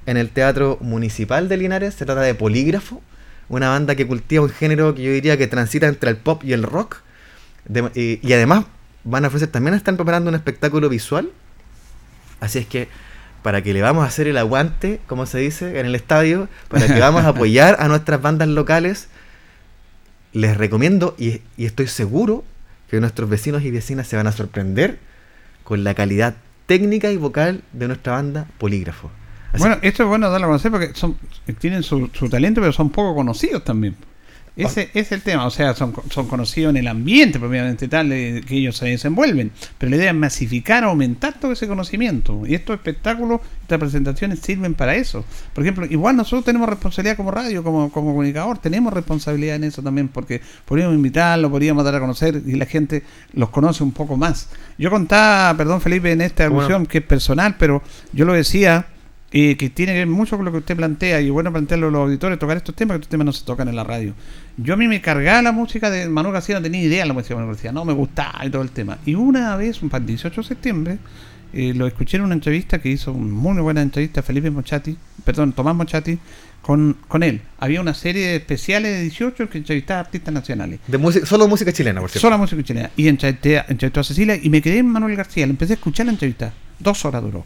en 0.07 0.17
el 0.17 0.31
Teatro 0.31 0.79
Municipal 0.81 1.49
de 1.49 1.57
Linares. 1.57 1.95
Se 1.95 2.07
trata 2.07 2.21
de 2.21 2.35
Polígrafo, 2.35 3.03
una 3.49 3.69
banda 3.69 3.95
que 3.97 4.07
cultiva 4.07 4.45
un 4.45 4.51
género 4.51 4.95
que 4.95 5.03
yo 5.03 5.13
diría 5.13 5.37
que 5.37 5.47
transita 5.47 5.87
entre 5.89 6.11
el 6.11 6.17
pop 6.17 6.45
y 6.45 6.53
el 6.53 6.63
rock. 6.63 6.99
De- 7.67 7.91
y, 7.95 8.27
y 8.27 8.33
además 8.33 8.67
van 9.05 9.25
a 9.25 9.29
ofrecer, 9.29 9.49
también 9.49 9.75
están 9.75 9.97
preparando 9.97 10.29
un 10.31 10.35
espectáculo 10.37 10.89
visual. 10.89 11.31
Así 12.41 12.59
es 12.59 12.67
que 12.67 12.89
para 13.43 13.61
que 13.63 13.75
le 13.75 13.83
vamos 13.83 14.05
a 14.05 14.07
hacer 14.07 14.27
el 14.27 14.39
aguante, 14.39 15.01
como 15.07 15.27
se 15.27 15.39
dice, 15.39 15.79
en 15.79 15.85
el 15.87 15.95
estadio, 15.95 16.49
para 16.69 16.87
que 16.87 16.99
vamos 16.99 17.25
a 17.25 17.29
apoyar 17.37 17.77
a 17.79 17.89
nuestras 17.89 18.23
bandas 18.23 18.49
locales, 18.49 19.09
les 20.35 20.57
recomiendo 20.57 21.15
y, 21.19 21.41
y 21.57 21.65
estoy 21.65 21.87
seguro 21.87 22.45
que 22.91 23.01
nuestros 23.01 23.31
vecinos 23.31 23.63
y 23.63 23.71
vecinas 23.71 24.07
se 24.07 24.17
van 24.17 24.27
a 24.27 24.33
sorprender 24.33 24.99
con 25.63 25.83
la 25.83 25.95
calidad 25.95 26.35
técnica 26.67 27.11
y 27.11 27.17
vocal 27.17 27.63
de 27.73 27.87
nuestra 27.87 28.13
banda 28.13 28.47
Polígrafo. 28.59 29.11
Así 29.53 29.61
Bueno, 29.61 29.79
esto 29.83 30.03
es 30.03 30.09
bueno 30.09 30.29
darlo 30.31 30.47
a 30.47 30.51
conocer 30.51 30.71
porque 30.71 30.91
son, 30.95 31.17
tienen 31.59 31.83
su, 31.83 32.11
su 32.13 32.29
talento, 32.29 32.61
pero 32.61 32.73
son 32.73 32.91
poco 32.91 33.15
conocidos 33.15 33.65
también. 33.65 33.97
Ese 34.57 34.89
es 34.95 35.11
el 35.11 35.23
tema, 35.23 35.47
o 35.47 35.51
sea, 35.51 35.75
son, 35.75 35.93
son 36.11 36.29
conocidos 36.29 36.71
en 36.71 36.77
el 36.77 36.87
ambiente 36.87 37.41
propiamente 37.41 37.89
tal 37.89 38.13
eh, 38.13 38.41
que 38.47 38.57
ellos 38.57 38.77
se 38.77 38.87
desenvuelven, 38.87 39.51
pero 39.79 39.91
la 39.91 39.97
idea 39.97 40.11
es 40.11 40.17
masificar, 40.17 40.85
aumentar 40.85 41.35
todo 41.41 41.51
ese 41.51 41.67
conocimiento. 41.67 42.43
Y 42.47 42.55
estos 42.55 42.77
espectáculos, 42.77 43.41
estas 43.63 43.81
presentaciones 43.81 44.39
sirven 44.39 44.75
para 44.75 44.95
eso. 44.95 45.25
Por 45.53 45.65
ejemplo, 45.65 45.87
igual 45.87 46.15
nosotros 46.15 46.45
tenemos 46.45 46.69
responsabilidad 46.69 47.17
como 47.17 47.33
radio, 47.33 47.65
como, 47.65 47.91
como 47.91 48.13
comunicador, 48.13 48.59
tenemos 48.59 48.93
responsabilidad 48.93 49.57
en 49.57 49.65
eso 49.65 49.83
también, 49.83 50.07
porque 50.07 50.41
podríamos 50.67 50.95
invitarlo, 50.95 51.51
podríamos 51.51 51.85
dar 51.85 51.97
a 51.97 52.01
conocer 52.01 52.41
y 52.47 52.53
la 52.53 52.67
gente 52.67 53.03
los 53.33 53.51
conoce 53.51 53.83
un 53.83 53.91
poco 53.91 54.17
más. 54.17 54.51
Yo 54.79 54.89
contaba, 54.89 55.57
perdón 55.57 55.81
Felipe, 55.81 56.13
en 56.13 56.21
esta 56.21 56.45
alusión 56.45 56.87
que 56.87 56.99
es 56.99 57.05
personal, 57.05 57.57
pero 57.59 57.83
yo 58.13 58.25
lo 58.25 58.35
decía 58.35 58.87
eh, 59.37 59.57
que 59.57 59.69
tiene 59.69 59.95
que 59.95 59.99
ver 59.99 60.07
mucho 60.07 60.37
con 60.37 60.45
lo 60.45 60.53
que 60.53 60.59
usted 60.59 60.77
plantea 60.77 61.21
y 61.21 61.29
bueno 61.29 61.51
plantearlo 61.51 61.89
a 61.89 61.91
los 61.91 62.03
auditores, 62.03 62.39
tocar 62.39 62.57
estos 62.57 62.73
temas 62.77 62.95
que 62.95 63.01
estos 63.01 63.11
temas 63.11 63.25
no 63.27 63.33
se 63.33 63.45
tocan 63.45 63.67
en 63.67 63.75
la 63.75 63.83
radio. 63.83 64.15
Yo 64.57 64.75
a 64.75 64.77
mí 64.77 64.87
me 64.87 65.01
cargaba 65.01 65.43
la 65.43 65.51
música 65.51 65.91
de 65.91 66.09
Manuel 66.09 66.35
García, 66.35 66.55
no 66.55 66.63
tenía 66.63 66.81
idea 66.81 67.03
de 67.03 67.09
la 67.09 67.15
música 67.15 67.35
de 67.35 67.41
Manuel 67.41 67.57
García, 67.57 67.73
no 67.73 67.85
me 67.85 67.93
gustaba 67.93 68.47
y 68.47 68.51
todo 68.51 68.63
el 68.63 68.71
tema. 68.71 68.99
Y 69.05 69.17
una 69.17 69.57
vez, 69.57 69.83
un 69.83 69.91
el 69.93 70.07
18 70.07 70.41
de 70.41 70.47
septiembre, 70.47 70.99
eh, 71.53 71.75
lo 71.75 71.89
escuché 71.89 72.17
en 72.17 72.23
una 72.23 72.35
entrevista 72.35 72.79
que 72.79 72.91
hizo, 72.91 73.11
una 73.11 73.35
muy 73.35 73.61
buena 73.61 73.83
entrevista, 73.83 74.23
Felipe 74.23 74.53
Mochati, 74.53 74.97
perdón, 75.25 75.53
Tomás 75.53 75.75
Mochati, 75.75 76.17
con, 76.63 76.97
con 77.09 77.25
él. 77.25 77.41
Había 77.59 77.81
una 77.81 77.95
serie 77.95 78.29
de 78.29 78.37
especiales 78.37 78.93
de 78.93 79.03
18 79.03 79.51
que 79.51 79.59
entrevistaba 79.59 79.99
a 79.99 80.05
artistas 80.05 80.33
nacionales. 80.33 80.79
De 80.87 80.97
música, 80.97 81.27
solo 81.27 81.49
música 81.49 81.73
chilena, 81.73 82.01
por 82.01 82.09
cierto. 82.09 82.25
Solo 82.25 82.39
música 82.39 82.63
chilena. 82.63 82.91
Y 82.97 83.09
entrevisté, 83.09 83.65
entrevistó 83.67 83.99
a 83.99 84.05
Cecilia 84.05 84.39
y 84.41 84.49
me 84.49 84.63
quedé 84.63 84.79
en 84.79 84.87
Manuel 84.87 85.17
García. 85.17 85.45
Le 85.45 85.51
empecé 85.51 85.73
a 85.73 85.75
escuchar 85.75 86.07
la 86.07 86.13
entrevista. 86.13 86.53
Dos 86.79 87.05
horas 87.05 87.21
duró. 87.21 87.45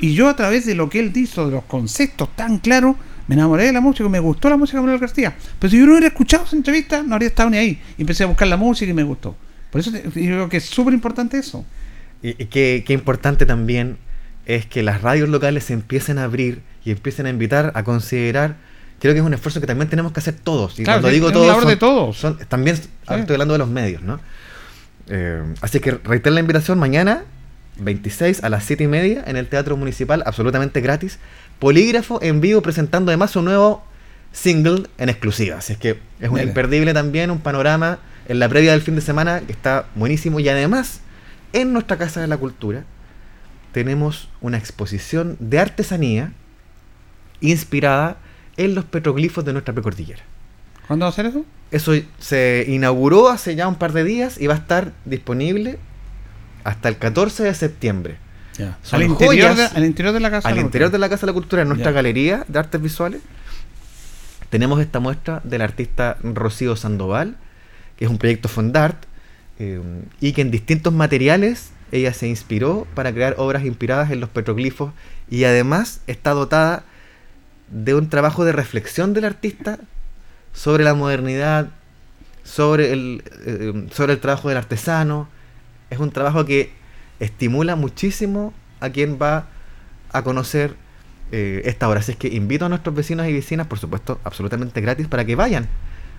Y 0.00 0.14
yo 0.14 0.28
a 0.28 0.36
través 0.36 0.66
de 0.66 0.74
lo 0.74 0.88
que 0.88 0.98
él 1.00 1.12
dijo, 1.12 1.46
de 1.46 1.52
los 1.52 1.64
conceptos 1.64 2.28
tan 2.36 2.58
claros, 2.58 2.96
me 3.28 3.34
enamoré 3.34 3.64
de 3.66 3.72
la 3.72 3.80
música, 3.80 4.08
me 4.08 4.18
gustó 4.18 4.48
la 4.48 4.56
música 4.56 4.78
de 4.78 4.82
Manuel 4.82 5.00
García. 5.00 5.34
Pero 5.58 5.70
si 5.70 5.78
yo 5.78 5.84
no 5.86 5.92
hubiera 5.92 6.08
escuchado 6.08 6.44
esa 6.44 6.56
entrevista, 6.56 7.02
no 7.02 7.14
habría 7.14 7.28
estado 7.28 7.50
ni 7.50 7.58
ahí. 7.58 7.80
Y 7.98 8.02
empecé 8.02 8.24
a 8.24 8.26
buscar 8.26 8.48
la 8.48 8.56
música 8.56 8.90
y 8.90 8.94
me 8.94 9.02
gustó. 9.04 9.36
Por 9.70 9.80
eso 9.80 9.90
yo 9.92 10.00
creo 10.12 10.48
que 10.48 10.56
es 10.56 10.64
súper 10.64 10.94
importante 10.94 11.38
eso. 11.38 11.64
Y, 12.22 12.30
y 12.42 12.46
qué, 12.46 12.82
qué 12.86 12.92
importante 12.92 13.46
también 13.46 13.98
es 14.46 14.66
que 14.66 14.82
las 14.82 15.00
radios 15.02 15.28
locales 15.28 15.64
se 15.64 15.74
empiecen 15.74 16.18
a 16.18 16.24
abrir 16.24 16.62
y 16.84 16.90
empiecen 16.90 17.26
a 17.26 17.30
invitar 17.30 17.70
a 17.74 17.84
considerar. 17.84 18.56
Creo 18.98 19.14
que 19.14 19.20
es 19.20 19.24
un 19.24 19.32
esfuerzo 19.34 19.60
que 19.60 19.66
también 19.66 19.88
tenemos 19.88 20.12
que 20.12 20.20
hacer 20.20 20.34
todos. 20.34 20.78
Y 20.80 20.84
Claro, 20.84 21.00
cuando 21.00 21.14
digo 21.14 21.30
todos, 21.30 21.56
son- 21.60 21.68
de 21.68 21.76
todos. 21.76 22.16
son- 22.18 22.38
también 22.48 22.74
estoy 22.76 23.34
hablando 23.34 23.54
de 23.54 23.58
los 23.58 23.68
medios, 23.68 24.02
¿no? 24.02 24.18
Eh, 25.08 25.42
así 25.60 25.78
que 25.80 25.92
reitero 25.92 26.34
la 26.34 26.40
invitación 26.40 26.78
mañana, 26.78 27.22
26 27.80 28.44
a 28.44 28.48
las 28.48 28.64
7 28.64 28.84
y 28.84 28.88
media, 28.88 29.24
en 29.26 29.36
el 29.36 29.48
Teatro 29.48 29.76
Municipal, 29.76 30.22
absolutamente 30.26 30.80
gratis. 30.80 31.18
Polígrafo 31.58 32.20
en 32.22 32.40
vivo 32.40 32.62
presentando 32.62 33.10
además 33.10 33.32
su 33.32 33.42
nuevo 33.42 33.84
single 34.32 34.84
en 34.98 35.08
exclusiva. 35.08 35.58
Así 35.58 35.72
es 35.72 35.78
que 35.78 35.98
es 36.20 36.28
un 36.28 36.34
Mira. 36.34 36.46
imperdible 36.46 36.94
también, 36.94 37.30
un 37.30 37.40
panorama 37.40 37.98
en 38.28 38.38
la 38.38 38.48
previa 38.48 38.72
del 38.72 38.82
fin 38.82 38.94
de 38.94 39.00
semana 39.00 39.40
que 39.40 39.52
está 39.52 39.86
buenísimo. 39.94 40.40
Y 40.40 40.48
además, 40.48 41.00
en 41.52 41.72
nuestra 41.72 41.98
Casa 41.98 42.20
de 42.20 42.28
la 42.28 42.36
Cultura, 42.36 42.84
tenemos 43.72 44.28
una 44.40 44.58
exposición 44.58 45.36
de 45.40 45.58
artesanía 45.58 46.32
inspirada 47.40 48.18
en 48.56 48.74
los 48.74 48.84
petroglifos 48.84 49.44
de 49.44 49.52
nuestra 49.52 49.74
precordillera. 49.74 50.22
¿Cuándo 50.86 51.04
va 51.04 51.08
a 51.08 51.12
hacer 51.12 51.26
eso? 51.26 51.44
Eso 51.70 51.92
se 52.18 52.64
inauguró 52.68 53.28
hace 53.28 53.54
ya 53.54 53.68
un 53.68 53.76
par 53.76 53.92
de 53.92 54.04
días 54.04 54.40
y 54.40 54.48
va 54.48 54.54
a 54.54 54.58
estar 54.58 54.92
disponible 55.04 55.78
hasta 56.64 56.88
el 56.88 56.96
14 56.96 57.44
de 57.44 57.54
septiembre. 57.54 58.16
Son 58.82 59.00
Al 59.00 59.02
interior, 59.04 59.54
de, 59.54 59.64
al 59.64 59.84
interior 59.84 60.12
de 60.12 60.20
la 60.20 60.30
casa. 60.30 60.48
Al 60.48 60.54
de 60.54 60.60
la 60.60 60.66
interior 60.66 60.90
de 60.90 60.92
Cultura. 60.92 61.06
la 61.06 61.08
Casa 61.08 61.20
de 61.22 61.26
la 61.28 61.32
Cultura, 61.32 61.62
en 61.62 61.68
nuestra 61.68 61.92
galería 61.92 62.44
de 62.46 62.58
artes 62.58 62.80
visuales, 62.82 63.22
tenemos 64.50 64.80
esta 64.80 65.00
muestra 65.00 65.40
del 65.44 65.62
artista 65.62 66.18
Rocío 66.22 66.76
Sandoval, 66.76 67.36
que 67.96 68.04
es 68.04 68.10
un 68.10 68.18
proyecto 68.18 68.48
Fondart, 68.48 69.04
eh, 69.58 69.80
y 70.20 70.32
que 70.32 70.42
en 70.42 70.50
distintos 70.50 70.92
materiales 70.92 71.70
ella 71.92 72.12
se 72.12 72.28
inspiró 72.28 72.86
para 72.94 73.12
crear 73.12 73.34
obras 73.38 73.64
inspiradas 73.64 74.10
en 74.10 74.20
los 74.20 74.28
petroglifos 74.28 74.92
y 75.28 75.44
además 75.44 76.00
está 76.06 76.30
dotada 76.30 76.84
de 77.68 77.94
un 77.94 78.08
trabajo 78.08 78.44
de 78.44 78.52
reflexión 78.52 79.12
del 79.12 79.24
artista 79.24 79.78
sobre 80.52 80.84
la 80.84 80.94
modernidad, 80.94 81.68
sobre 82.42 82.92
el, 82.92 83.22
eh, 83.46 83.86
sobre 83.92 84.14
el 84.14 84.20
trabajo 84.20 84.48
del 84.48 84.58
artesano. 84.58 85.28
Es 85.90 85.98
un 85.98 86.10
trabajo 86.10 86.44
que 86.44 86.72
estimula 87.18 87.76
muchísimo 87.76 88.54
a 88.80 88.90
quien 88.90 89.18
va 89.20 89.46
a 90.12 90.22
conocer 90.22 90.74
eh, 91.32 91.62
esta 91.64 91.88
obra. 91.88 92.00
Así 92.00 92.12
es 92.12 92.18
que 92.18 92.28
invito 92.28 92.64
a 92.64 92.68
nuestros 92.68 92.94
vecinos 92.94 93.28
y 93.28 93.32
vecinas, 93.32 93.66
por 93.66 93.78
supuesto, 93.78 94.20
absolutamente 94.24 94.80
gratis, 94.80 95.06
para 95.06 95.24
que 95.24 95.36
vayan 95.36 95.68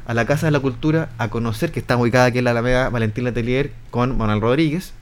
a 0.06 0.14
la 0.14 0.26
Casa 0.26 0.48
de 0.48 0.52
la 0.52 0.60
Cultura 0.60 1.10
a 1.18 1.30
conocer, 1.30 1.72
que 1.72 1.80
está 1.80 1.98
ubicada 1.98 2.26
aquí 2.26 2.40
en 2.40 2.46
la 2.46 2.52
Alameda 2.52 2.90
Valentín 2.90 3.24
Letelier 3.24 3.72
con 3.90 4.18
Manuel 4.18 4.42
Rodríguez, 4.42 4.94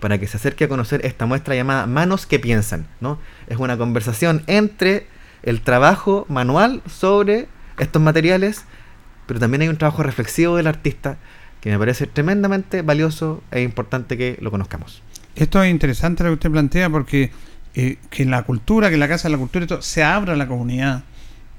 para 0.00 0.18
que 0.18 0.26
se 0.26 0.38
acerque 0.38 0.64
a 0.64 0.68
conocer 0.68 1.04
esta 1.04 1.26
muestra 1.26 1.54
llamada 1.54 1.86
Manos 1.86 2.26
que 2.26 2.38
Piensan. 2.38 2.86
¿no? 3.00 3.18
Es 3.48 3.58
una 3.58 3.76
conversación 3.76 4.42
entre 4.46 5.06
el 5.42 5.60
trabajo 5.60 6.26
manual 6.28 6.82
sobre 6.86 7.48
estos 7.78 8.00
materiales, 8.00 8.64
pero 9.26 9.40
también 9.40 9.62
hay 9.62 9.68
un 9.68 9.76
trabajo 9.76 10.02
reflexivo 10.02 10.56
del 10.56 10.66
artista 10.66 11.18
que 11.60 11.70
me 11.70 11.78
parece 11.78 12.06
tremendamente 12.06 12.82
valioso 12.82 13.42
e 13.50 13.62
importante 13.62 14.16
que 14.16 14.38
lo 14.40 14.50
conozcamos. 14.50 15.02
Esto 15.36 15.62
es 15.62 15.70
interesante 15.70 16.22
lo 16.24 16.30
que 16.30 16.34
usted 16.34 16.50
plantea 16.50 16.88
porque 16.90 17.30
eh, 17.74 17.96
que 18.10 18.24
la 18.24 18.42
cultura, 18.42 18.90
que 18.90 18.96
la 18.96 19.08
Casa 19.08 19.28
de 19.28 19.32
la 19.32 19.38
Cultura 19.38 19.64
y 19.64 19.68
todo, 19.68 19.82
se 19.82 20.02
abra 20.02 20.32
a 20.32 20.36
la 20.36 20.48
comunidad, 20.48 21.04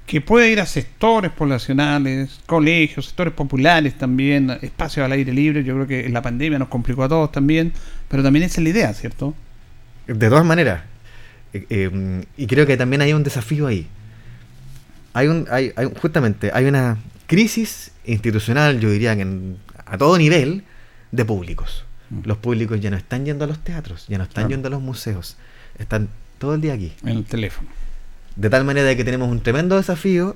que 0.08 0.20
pueda 0.20 0.48
ir 0.48 0.60
a 0.60 0.66
sectores 0.66 1.32
poblacionales, 1.32 2.42
colegios, 2.46 3.06
sectores 3.06 3.34
populares 3.34 3.98
también, 3.98 4.50
espacios 4.62 5.06
al 5.06 5.12
aire 5.14 5.32
libre. 5.32 5.64
Yo 5.64 5.74
creo 5.76 5.88
que 5.88 6.10
la 6.10 6.22
pandemia 6.22 6.60
nos 6.60 6.68
complicó 6.68 7.04
a 7.04 7.10
todos 7.10 7.32
también, 7.32 7.72
pero 8.10 8.22
también 8.24 8.44
esa 8.44 8.60
es 8.60 8.64
la 8.64 8.70
idea, 8.72 8.94
¿cierto? 8.94 9.34
De 10.08 10.28
todas 10.28 10.44
maneras, 10.44 10.82
eh, 11.54 11.66
eh, 11.70 12.26
y 12.36 12.48
creo 12.48 12.66
que 12.66 12.76
también 12.76 13.02
hay 13.04 13.14
un 13.14 13.24
desafío 13.24 13.68
ahí. 13.68 13.88
Hay 15.14 15.28
un, 15.28 15.48
hay, 15.52 15.72
hay- 15.76 15.90
justamente, 16.02 16.52
hay 16.54 16.66
una 16.66 16.98
crisis 17.28 17.92
institucional, 18.06 18.80
yo 18.80 18.90
diría 18.90 19.16
que 19.16 19.22
en- 19.22 19.58
a 19.92 19.98
todo 19.98 20.18
nivel, 20.18 20.64
de 21.12 21.26
públicos. 21.26 21.86
Mm. 22.10 22.22
Los 22.26 22.38
públicos 22.38 22.80
ya 22.80 22.90
no 22.90 22.98
están 22.98 23.26
yendo 23.26 23.46
a 23.46 23.48
los 23.48 23.60
teatros, 23.60 24.08
ya 24.08 24.18
no 24.18 24.24
están 24.24 24.44
Claro. 24.44 24.50
yendo 24.50 24.68
a 24.70 24.72
los 24.72 24.82
museos, 24.82 25.38
están 25.78 26.10
todo 26.40 26.56
el 26.56 26.62
día 26.62 26.74
aquí. 26.74 26.94
En 27.04 27.10
el 27.10 27.26
teléfono. 27.26 27.70
De 28.36 28.50
tal 28.50 28.64
manera 28.64 28.96
que 28.96 29.04
tenemos 29.04 29.30
un 29.30 29.42
tremendo 29.42 29.76
desafío 29.76 30.36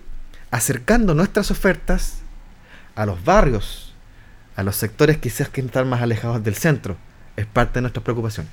acercando 0.51 1.15
nuestras 1.15 1.49
ofertas 1.51 2.19
a 2.95 3.05
los 3.05 3.23
barrios, 3.23 3.93
a 4.55 4.63
los 4.63 4.75
sectores 4.75 5.17
quizás 5.17 5.49
que 5.49 5.61
están 5.61 5.87
más 5.89 6.01
alejados 6.01 6.43
del 6.43 6.55
centro. 6.55 6.97
Es 7.37 7.45
parte 7.45 7.75
de 7.75 7.81
nuestras 7.81 8.03
preocupaciones. 8.03 8.51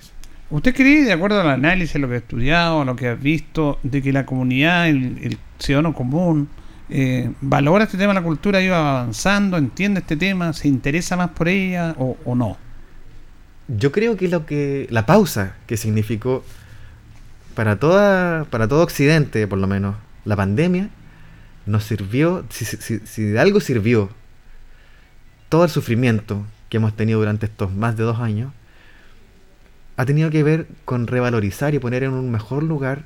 ¿Usted 0.50 0.74
cree, 0.74 1.04
de 1.04 1.12
acuerdo 1.12 1.40
al 1.40 1.48
análisis, 1.48 2.00
lo 2.00 2.08
que 2.08 2.14
ha 2.14 2.18
estudiado, 2.18 2.84
lo 2.84 2.94
que 2.96 3.08
ha 3.08 3.14
visto, 3.14 3.78
de 3.82 4.02
que 4.02 4.12
la 4.12 4.26
comunidad, 4.26 4.88
el, 4.88 5.18
el 5.22 5.38
ciudadano 5.58 5.94
común, 5.94 6.48
eh, 6.94 7.30
valora 7.40 7.84
este 7.84 7.96
tema 7.98 8.12
de 8.14 8.20
la 8.20 8.24
cultura, 8.26 8.60
iba 8.60 8.78
avanzando, 9.00 9.56
entiende 9.56 10.00
este 10.00 10.16
tema, 10.16 10.52
se 10.52 10.68
interesa 10.68 11.16
más 11.16 11.30
por 11.30 11.48
ella 11.48 11.94
o, 11.98 12.34
no? 12.34 12.58
Yo 13.68 13.92
creo 13.92 14.16
que 14.16 14.28
lo 14.28 14.44
que 14.44 14.86
la 14.90 15.06
pausa 15.06 15.54
que 15.66 15.76
significó 15.76 16.44
para 17.54 17.76
toda 17.78 18.44
para 18.44 18.68
todo 18.68 18.82
Occidente, 18.82 19.46
por 19.46 19.58
lo 19.58 19.66
menos, 19.66 19.96
la 20.24 20.36
pandemia 20.36 20.90
nos 21.66 21.84
sirvió, 21.84 22.44
si, 22.50 22.64
si- 22.64 22.76
si- 22.78 23.00
si 23.06 23.22
de 23.22 23.38
algo 23.40 23.60
sirvió 23.60 24.10
todo 25.48 25.64
el 25.64 25.70
sufrimiento 25.70 26.44
que 26.68 26.78
hemos 26.78 26.94
tenido 26.96 27.18
durante 27.20 27.46
estos 27.46 27.72
más 27.72 27.96
de 27.96 28.04
dos 28.04 28.18
años, 28.20 28.52
ha 29.96 30.04
tenido 30.06 30.30
que 30.30 30.42
ver 30.42 30.66
con 30.84 31.06
revalorizar 31.06 31.74
y 31.74 31.78
poner 31.78 32.02
en 32.02 32.12
un 32.12 32.30
mejor 32.30 32.62
lugar 32.62 33.04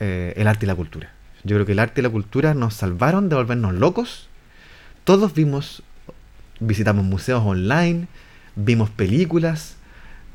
eh, 0.00 0.32
el 0.36 0.46
arte 0.48 0.66
y 0.66 0.68
la 0.68 0.74
cultura. 0.74 1.10
Yo 1.44 1.56
creo 1.56 1.66
que 1.66 1.72
el 1.72 1.78
arte 1.78 2.00
y 2.00 2.04
la 2.04 2.10
cultura 2.10 2.54
nos 2.54 2.74
salvaron 2.74 3.28
de 3.28 3.36
volvernos 3.36 3.74
locos. 3.74 4.28
Todos 5.04 5.34
vimos, 5.34 5.82
visitamos 6.60 7.04
museos 7.04 7.42
online, 7.44 8.06
vimos 8.54 8.90
películas, 8.90 9.76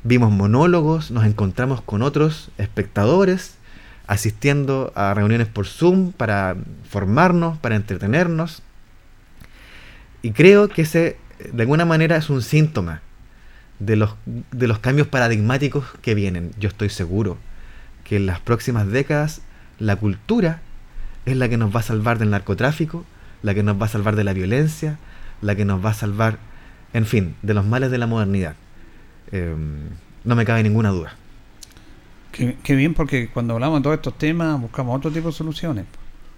vimos 0.04 0.30
monólogos, 0.30 1.10
nos 1.10 1.24
encontramos 1.24 1.80
con 1.80 2.02
otros 2.02 2.50
espectadores, 2.58 3.54
asistiendo 4.06 4.92
a 4.94 5.14
reuniones 5.14 5.48
por 5.48 5.66
Zoom 5.66 6.12
para 6.12 6.56
formarnos, 6.88 7.58
para 7.58 7.76
entretenernos. 7.76 8.62
Y 10.20 10.32
creo 10.32 10.68
que 10.68 10.82
ese, 10.82 11.16
de 11.52 11.62
alguna 11.62 11.86
manera, 11.86 12.16
es 12.16 12.28
un 12.28 12.42
síntoma 12.42 13.00
de 13.78 13.96
los, 13.96 14.14
de 14.26 14.66
los 14.66 14.78
cambios 14.78 15.08
paradigmáticos 15.08 15.86
que 16.02 16.14
vienen. 16.14 16.50
Yo 16.58 16.68
estoy 16.68 16.90
seguro 16.90 17.38
que 18.04 18.16
en 18.16 18.26
las 18.26 18.40
próximas 18.40 18.88
décadas 18.88 19.40
la 19.78 19.96
cultura 19.96 20.60
es 21.30 21.36
la 21.36 21.48
que 21.48 21.56
nos 21.56 21.74
va 21.74 21.80
a 21.80 21.82
salvar 21.82 22.18
del 22.18 22.30
narcotráfico, 22.30 23.04
la 23.42 23.54
que 23.54 23.62
nos 23.62 23.80
va 23.80 23.86
a 23.86 23.88
salvar 23.88 24.16
de 24.16 24.24
la 24.24 24.32
violencia, 24.32 24.98
la 25.42 25.54
que 25.54 25.64
nos 25.64 25.84
va 25.84 25.90
a 25.90 25.94
salvar, 25.94 26.38
en 26.92 27.06
fin, 27.06 27.34
de 27.42 27.54
los 27.54 27.64
males 27.64 27.90
de 27.90 27.98
la 27.98 28.06
modernidad. 28.06 28.54
Em, 29.30 29.88
no 30.24 30.36
me 30.36 30.44
cabe 30.44 30.62
ninguna 30.62 30.90
duda. 30.90 31.14
Qué, 32.32 32.76
bien, 32.76 32.94
porque 32.94 33.28
cuando 33.28 33.54
hablamos 33.54 33.80
de 33.80 33.82
todos 33.82 33.96
estos 33.96 34.16
temas 34.16 34.60
buscamos 34.60 34.96
otro 34.96 35.10
tipo 35.10 35.28
de 35.28 35.34
soluciones. 35.34 35.86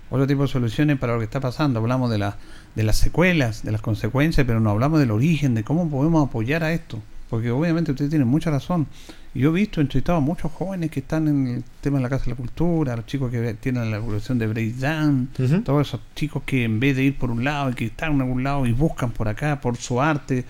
Otro 0.09 0.26
tipo 0.26 0.42
de 0.42 0.48
soluciones 0.48 0.98
para 0.98 1.12
lo 1.12 1.18
que 1.18 1.26
está 1.26 1.40
pasando. 1.40 1.79
Hablamos 1.79 2.11
de, 2.11 2.18
la, 2.18 2.37
de 2.74 2.83
las 2.85 2.96
secuelas, 2.96 3.62
de 3.62 3.70
las 3.70 3.83
consecuencias, 3.83 4.46
pero 4.46 4.61
no 4.61 4.70
hablamos 4.70 4.98
del 4.98 5.11
origen, 5.11 5.55
de 5.55 5.62
cómo 5.62 5.90
podemos 5.90 6.26
apoyar 6.26 6.64
a 6.64 6.72
esto. 6.72 7.00
Porque 7.29 7.50
obviamente 7.50 7.92
ustedes 7.92 8.11
tienen 8.11 8.29
mucha 8.29 8.50
razón. 8.50 8.87
Yo 9.32 9.50
he 9.50 9.52
visto, 9.52 9.80
entrevistado 9.80 10.18
a 10.18 10.20
muchos 10.20 10.50
jóvenes 10.50 10.90
que 10.90 11.00
están 11.00 11.28
en 11.28 11.46
el 11.46 11.64
tema 11.80 11.98
de 11.98 12.02
la 12.02 12.08
Casa 12.08 12.24
de 12.24 12.30
la 12.32 12.36
Cultura, 12.36 12.96
los 12.96 13.06
chicos 13.06 13.30
que 13.30 13.54
tienen 13.54 13.88
la 13.90 13.98
evolución 13.98 14.40
de 14.40 14.48
breakdance, 14.48 15.60
todos 15.60 15.86
esos 15.86 16.00
chicos 16.16 16.42
que 16.44 16.64
en 16.64 16.80
vez 16.80 16.96
de 16.96 17.04
ir 17.04 17.16
por 17.16 17.30
un 17.30 17.44
lado 17.44 17.70
y 17.70 17.74
que 17.74 17.84
están 17.86 18.14
en 18.14 18.22
algún 18.22 18.42
lado 18.42 18.66
y 18.66 18.72
buscan 18.72 19.12
por 19.12 19.28
acá, 19.28 19.60
por 19.60 19.76
su 19.76 20.00
arte, 20.00 20.44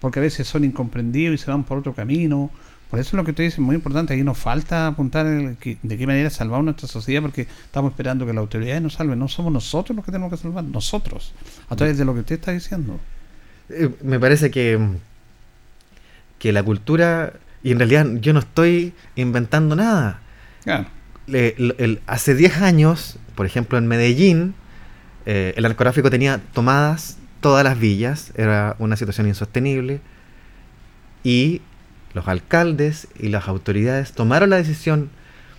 porque 0.00 0.18
a 0.18 0.22
veces 0.22 0.46
son 0.46 0.64
incomprendidos 0.64 1.34
y 1.34 1.38
se 1.38 1.50
van 1.50 1.64
por 1.64 1.78
otro 1.78 1.94
camino. 1.94 2.50
Por 2.90 3.00
eso 3.00 3.08
es 3.08 3.14
lo 3.14 3.24
que 3.24 3.30
usted 3.30 3.44
dice 3.44 3.54
es 3.54 3.60
muy 3.60 3.74
importante. 3.74 4.12
Ahí 4.12 4.22
nos 4.22 4.36
falta 4.36 4.86
apuntar 4.86 5.26
de 5.26 5.56
qué 5.56 6.06
manera 6.06 6.28
salvar 6.28 6.62
nuestra 6.62 6.86
sociedad, 6.86 7.22
porque 7.22 7.42
estamos 7.64 7.92
esperando 7.92 8.26
que 8.26 8.34
la 8.34 8.40
autoridad 8.40 8.82
nos 8.82 8.94
salve. 8.94 9.16
No 9.16 9.28
somos 9.28 9.50
nosotros 9.50 9.96
los 9.96 10.04
que 10.04 10.12
tenemos 10.12 10.30
que 10.30 10.36
salvar, 10.36 10.62
nosotros, 10.62 11.32
a 11.70 11.74
través 11.74 11.96
de 11.96 12.04
lo 12.04 12.12
que 12.12 12.20
usted 12.20 12.34
está 12.34 12.52
diciendo. 12.52 13.00
Eh, 13.70 13.90
me 14.02 14.20
parece 14.20 14.50
que, 14.50 14.78
que 16.38 16.52
la 16.52 16.62
cultura 16.62 17.32
y 17.66 17.72
en 17.72 17.80
realidad 17.80 18.06
yo 18.20 18.32
no 18.32 18.38
estoy 18.38 18.94
inventando 19.16 19.74
nada. 19.74 20.20
hace 22.06 22.36
10 22.36 22.62
años, 22.62 23.18
por 23.34 23.44
ejemplo, 23.44 23.76
en 23.76 23.88
Medellín, 23.88 24.54
eh, 25.24 25.52
el 25.56 25.64
narcotráfico 25.64 26.08
tenía 26.08 26.40
tomadas 26.52 27.18
todas 27.40 27.64
las 27.64 27.76
villas, 27.76 28.32
era 28.36 28.76
una 28.78 28.94
situación 28.94 29.26
insostenible, 29.26 30.00
y 31.24 31.60
los 32.14 32.28
alcaldes 32.28 33.08
y 33.18 33.30
las 33.30 33.48
autoridades 33.48 34.12
tomaron 34.12 34.50
la 34.50 34.58
decisión 34.58 35.10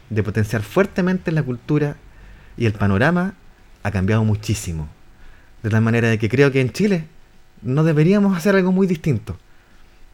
de 0.09 0.23
potenciar 0.23 0.61
fuertemente 0.61 1.33
la 1.33 1.43
cultura 1.43 1.97
y 2.55 2.67
el 2.67 2.71
panorama 2.71 3.33
ha 3.83 3.91
cambiado 3.91 4.23
muchísimo. 4.23 4.87
De 5.61 5.69
tal 5.69 5.81
manera 5.81 6.07
de 6.07 6.17
que 6.17 6.29
creo 6.29 6.53
que 6.53 6.61
en 6.61 6.71
Chile 6.71 7.03
no 7.61 7.83
deberíamos 7.83 8.37
hacer 8.37 8.55
algo 8.55 8.71
muy 8.71 8.87
distinto, 8.87 9.37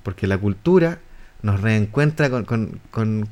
porque 0.02 0.26
la 0.26 0.40
cultura 0.40 0.98
nos 1.44 1.62
reencuentra 1.62 2.30
con, 2.30 2.46
con, 2.46 3.30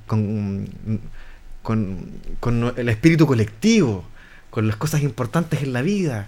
con, 1.63 2.73
el 2.77 2.89
espíritu 2.89 3.25
colectivo, 3.25 4.05
con 4.49 4.67
las 4.67 4.75
cosas 4.75 5.01
importantes 5.01 5.63
en 5.63 5.73
la 5.73 5.81
vida, 5.81 6.27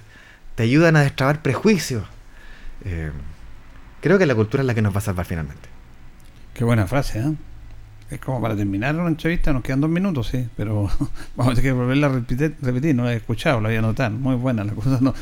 te 0.55 0.63
ayudan 0.63 0.95
a 0.95 1.01
destrabar 1.01 1.41
prejuicios. 1.41 2.05
Eh, 2.85 3.11
creo 4.01 4.17
que 4.17 4.25
la 4.25 4.33
cultura 4.33 4.63
es 4.63 4.67
la 4.67 4.73
que 4.73 4.81
nos 4.81 4.93
va 4.93 4.99
a 4.99 5.01
salvar 5.01 5.25
finalmente. 5.25 5.69
Qué 6.53 6.63
buena 6.63 6.87
frase, 6.87 7.19
¿eh? 7.19 7.33
Es 8.13 8.19
como 8.19 8.39
para 8.39 8.55
terminar 8.55 8.95
una 8.95 9.07
entrevista, 9.07 9.51
nos 9.51 9.63
quedan 9.63 9.81
dos 9.81 9.89
minutos, 9.89 10.27
sí, 10.27 10.47
pero 10.55 10.87
vamos 11.35 11.53
a 11.53 11.55
tener 11.55 11.63
que 11.63 11.71
volverla 11.71 12.07
a 12.07 12.09
repetir, 12.11 12.55
repetir 12.61 12.93
no 12.93 13.05
la 13.05 13.13
he 13.13 13.15
escuchado, 13.15 13.59
la 13.59 13.69
voy 13.69 13.75
a 13.75 13.79
anotar, 13.79 14.11
muy 14.11 14.35
buena, 14.35 14.63
la, 14.63 14.73
cosa 14.73 14.99
no, 15.01 15.15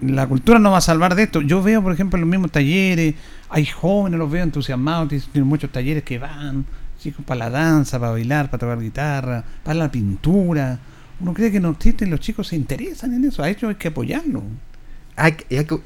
la 0.00 0.26
cultura 0.28 0.60
no 0.60 0.70
va 0.70 0.78
a 0.78 0.80
salvar 0.80 1.16
de 1.16 1.24
esto. 1.24 1.40
Yo 1.40 1.64
veo, 1.64 1.82
por 1.82 1.92
ejemplo, 1.92 2.16
los 2.16 2.28
mismos 2.28 2.52
talleres, 2.52 3.16
hay 3.48 3.66
jóvenes, 3.66 4.20
los 4.20 4.30
veo 4.30 4.44
entusiasmados, 4.44 5.08
tienen 5.08 5.48
muchos 5.48 5.72
talleres 5.72 6.04
que 6.04 6.16
van, 6.16 6.64
chicos, 7.00 7.24
para 7.24 7.40
la 7.40 7.50
danza, 7.50 7.98
para 7.98 8.12
bailar, 8.12 8.50
para 8.50 8.60
tocar 8.60 8.78
guitarra, 8.78 9.42
para 9.64 9.76
la 9.76 9.90
pintura. 9.90 10.78
Uno 11.18 11.34
cree 11.34 11.50
que 11.50 11.58
no 11.58 11.70
existen, 11.70 12.08
los 12.08 12.20
chicos 12.20 12.46
se 12.46 12.54
interesan 12.54 13.14
en 13.14 13.24
eso, 13.24 13.42
a 13.42 13.50
ellos 13.50 13.64
hay 13.64 13.74
que 13.74 13.88
apoyarlo. 13.88 14.44
Hay, 15.16 15.36
hay 15.50 15.64
que... 15.64 15.80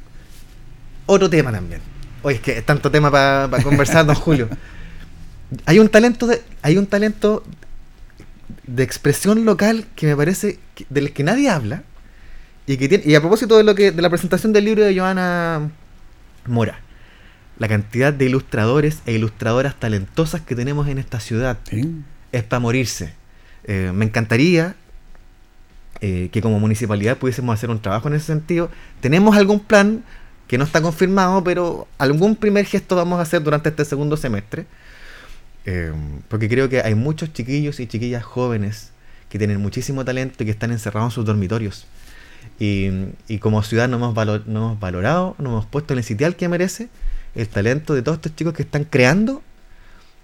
Otro 1.07 1.31
tema 1.31 1.51
también. 1.51 1.81
Oye, 2.23 2.37
es 2.37 2.43
que 2.43 2.59
es 2.59 2.67
tanto 2.67 2.91
tema 2.91 3.11
para 3.11 3.63
conversar, 3.63 4.05
don 4.05 4.17
Julio. 4.17 4.51
hay 5.67 5.79
un 5.79 5.89
talento 5.89 6.27
de, 6.27 6.43
hay 6.63 6.77
un 6.77 6.87
talento 6.87 7.45
de 8.67 8.83
expresión 8.83 9.45
local 9.45 9.87
que 9.97 10.07
me 10.07 10.17
parece 10.17 10.59
del 10.91 11.13
que 11.13 11.25
nadie 11.25 11.49
habla 11.49 11.83
y 12.67 12.77
que 12.77 12.89
tiene, 12.89 13.05
y 13.07 13.15
a 13.15 13.21
propósito 13.21 13.57
de 13.57 13.65
lo 13.65 13.75
que 13.75 13.93
de 13.93 14.03
la 14.03 14.11
presentación 14.11 14.53
del 14.53 14.65
libro 14.67 14.85
de 14.85 14.99
Joana 14.99 15.71
Mora 16.47 16.81
la 17.59 17.69
cantidad 17.69 18.13
de 18.13 18.27
ilustradores 18.27 19.01
e 19.07 19.13
ilustradoras 19.13 19.75
talentosas 19.75 20.41
que 20.41 20.55
tenemos 20.55 20.87
en 20.89 20.99
esta 20.99 21.21
ciudad 21.21 21.59
es 22.31 22.43
para 22.45 22.61
morirse. 22.61 23.13
Eh, 23.65 23.91
me 23.93 24.05
encantaría 24.05 24.77
eh, 26.01 26.29
que 26.31 26.41
como 26.41 26.61
municipalidad 26.61 27.19
pudiésemos 27.19 27.53
hacer 27.53 27.71
un 27.71 27.81
trabajo 27.81 28.09
en 28.09 28.15
ese 28.15 28.27
sentido. 28.27 28.71
Tenemos 29.01 29.37
algún 29.37 29.61
plan 29.61 30.05
que 30.47 30.57
no 30.57 30.65
está 30.65 30.81
confirmado 30.81 31.43
pero 31.43 31.89
algún 31.99 32.37
primer 32.37 32.65
gesto 32.65 32.95
vamos 32.97 33.19
a 33.19 33.23
hacer 33.23 33.43
durante 33.43 33.71
este 33.71 33.85
segundo 33.85 34.17
semestre 34.17 34.67
eh, 35.71 35.93
porque 36.29 36.49
creo 36.49 36.71
que 36.71 36.81
hay 36.81 36.95
muchos 36.95 37.31
chiquillos 37.35 37.79
y 37.79 37.87
chiquillas 37.87 38.25
jóvenes 38.25 38.91
que 39.29 39.37
tienen 39.37 39.61
muchísimo 39.61 40.03
talento 40.03 40.43
y 40.43 40.47
que 40.47 40.51
están 40.51 40.71
encerrados 40.71 41.13
en 41.13 41.15
sus 41.15 41.27
dormitorios. 41.27 41.87
Y, 42.59 42.89
como 43.41 43.63
ciudad 43.63 43.87
no 43.87 43.97
hemos, 43.97 44.17
hemos 44.47 44.81
valorado, 44.81 45.37
no 45.39 45.51
hemos 45.51 45.67
puesto 45.67 45.93
en 45.93 45.99
el 45.99 46.05
sitial 46.05 46.37
que 46.37 46.49
merece 46.49 46.89
el 47.35 47.49
talento 47.49 47.95
de 47.95 48.01
todos 48.01 48.17
estos 48.17 48.35
chicos 48.35 48.55
que 48.55 48.63
están 48.63 48.85
creando, 48.85 49.43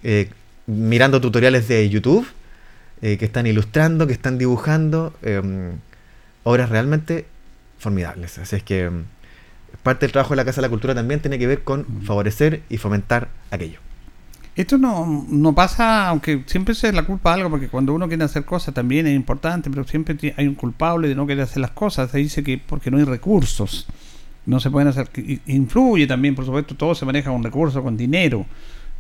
eh, 0.02 0.30
mirando 0.66 1.20
tutoriales 1.20 1.68
de 1.68 1.90
YouTube, 1.90 2.26
eh, 3.02 3.18
que 3.18 3.26
están 3.26 3.46
ilustrando, 3.46 4.06
que 4.06 4.14
están 4.14 4.38
dibujando 4.38 5.12
obras 6.42 6.70
realmente 6.70 7.26
formidables. 7.78 8.38
Así 8.38 8.56
es 8.56 8.62
que 8.62 8.90
parte 9.82 10.06
del 10.06 10.12
trabajo 10.12 10.30
de 10.30 10.36
la 10.36 10.46
Casa 10.46 10.62
de 10.62 10.68
la 10.68 10.70
Cultura 10.70 10.94
también 10.94 11.20
tiene 11.20 11.38
que 11.38 11.46
ver 11.46 11.64
con 11.64 11.84
favorecer 12.02 12.62
y 12.70 12.78
fomentar 12.78 13.28
aquello. 13.50 13.80
Esto 14.56 14.78
no, 14.78 15.26
no 15.28 15.52
pasa, 15.52 16.08
aunque 16.08 16.44
siempre 16.46 16.76
se 16.76 16.92
la 16.92 17.02
culpa 17.02 17.32
a 17.32 17.34
algo, 17.34 17.50
porque 17.50 17.68
cuando 17.68 17.92
uno 17.92 18.06
quiere 18.06 18.22
hacer 18.22 18.44
cosas 18.44 18.72
también 18.72 19.06
es 19.06 19.16
importante, 19.16 19.68
pero 19.68 19.84
siempre 19.84 20.16
hay 20.36 20.46
un 20.46 20.54
culpable 20.54 21.08
de 21.08 21.16
no 21.16 21.26
querer 21.26 21.42
hacer 21.42 21.58
las 21.58 21.72
cosas. 21.72 22.10
Se 22.12 22.18
dice 22.18 22.44
que 22.44 22.58
porque 22.58 22.90
no 22.90 22.98
hay 22.98 23.04
recursos, 23.04 23.88
no 24.46 24.60
se 24.60 24.70
pueden 24.70 24.88
hacer. 24.88 25.10
Influye 25.46 26.06
también, 26.06 26.36
por 26.36 26.44
supuesto, 26.44 26.76
todo 26.76 26.94
se 26.94 27.04
maneja 27.04 27.30
con 27.30 27.42
recursos, 27.42 27.82
con 27.82 27.96
dinero. 27.96 28.46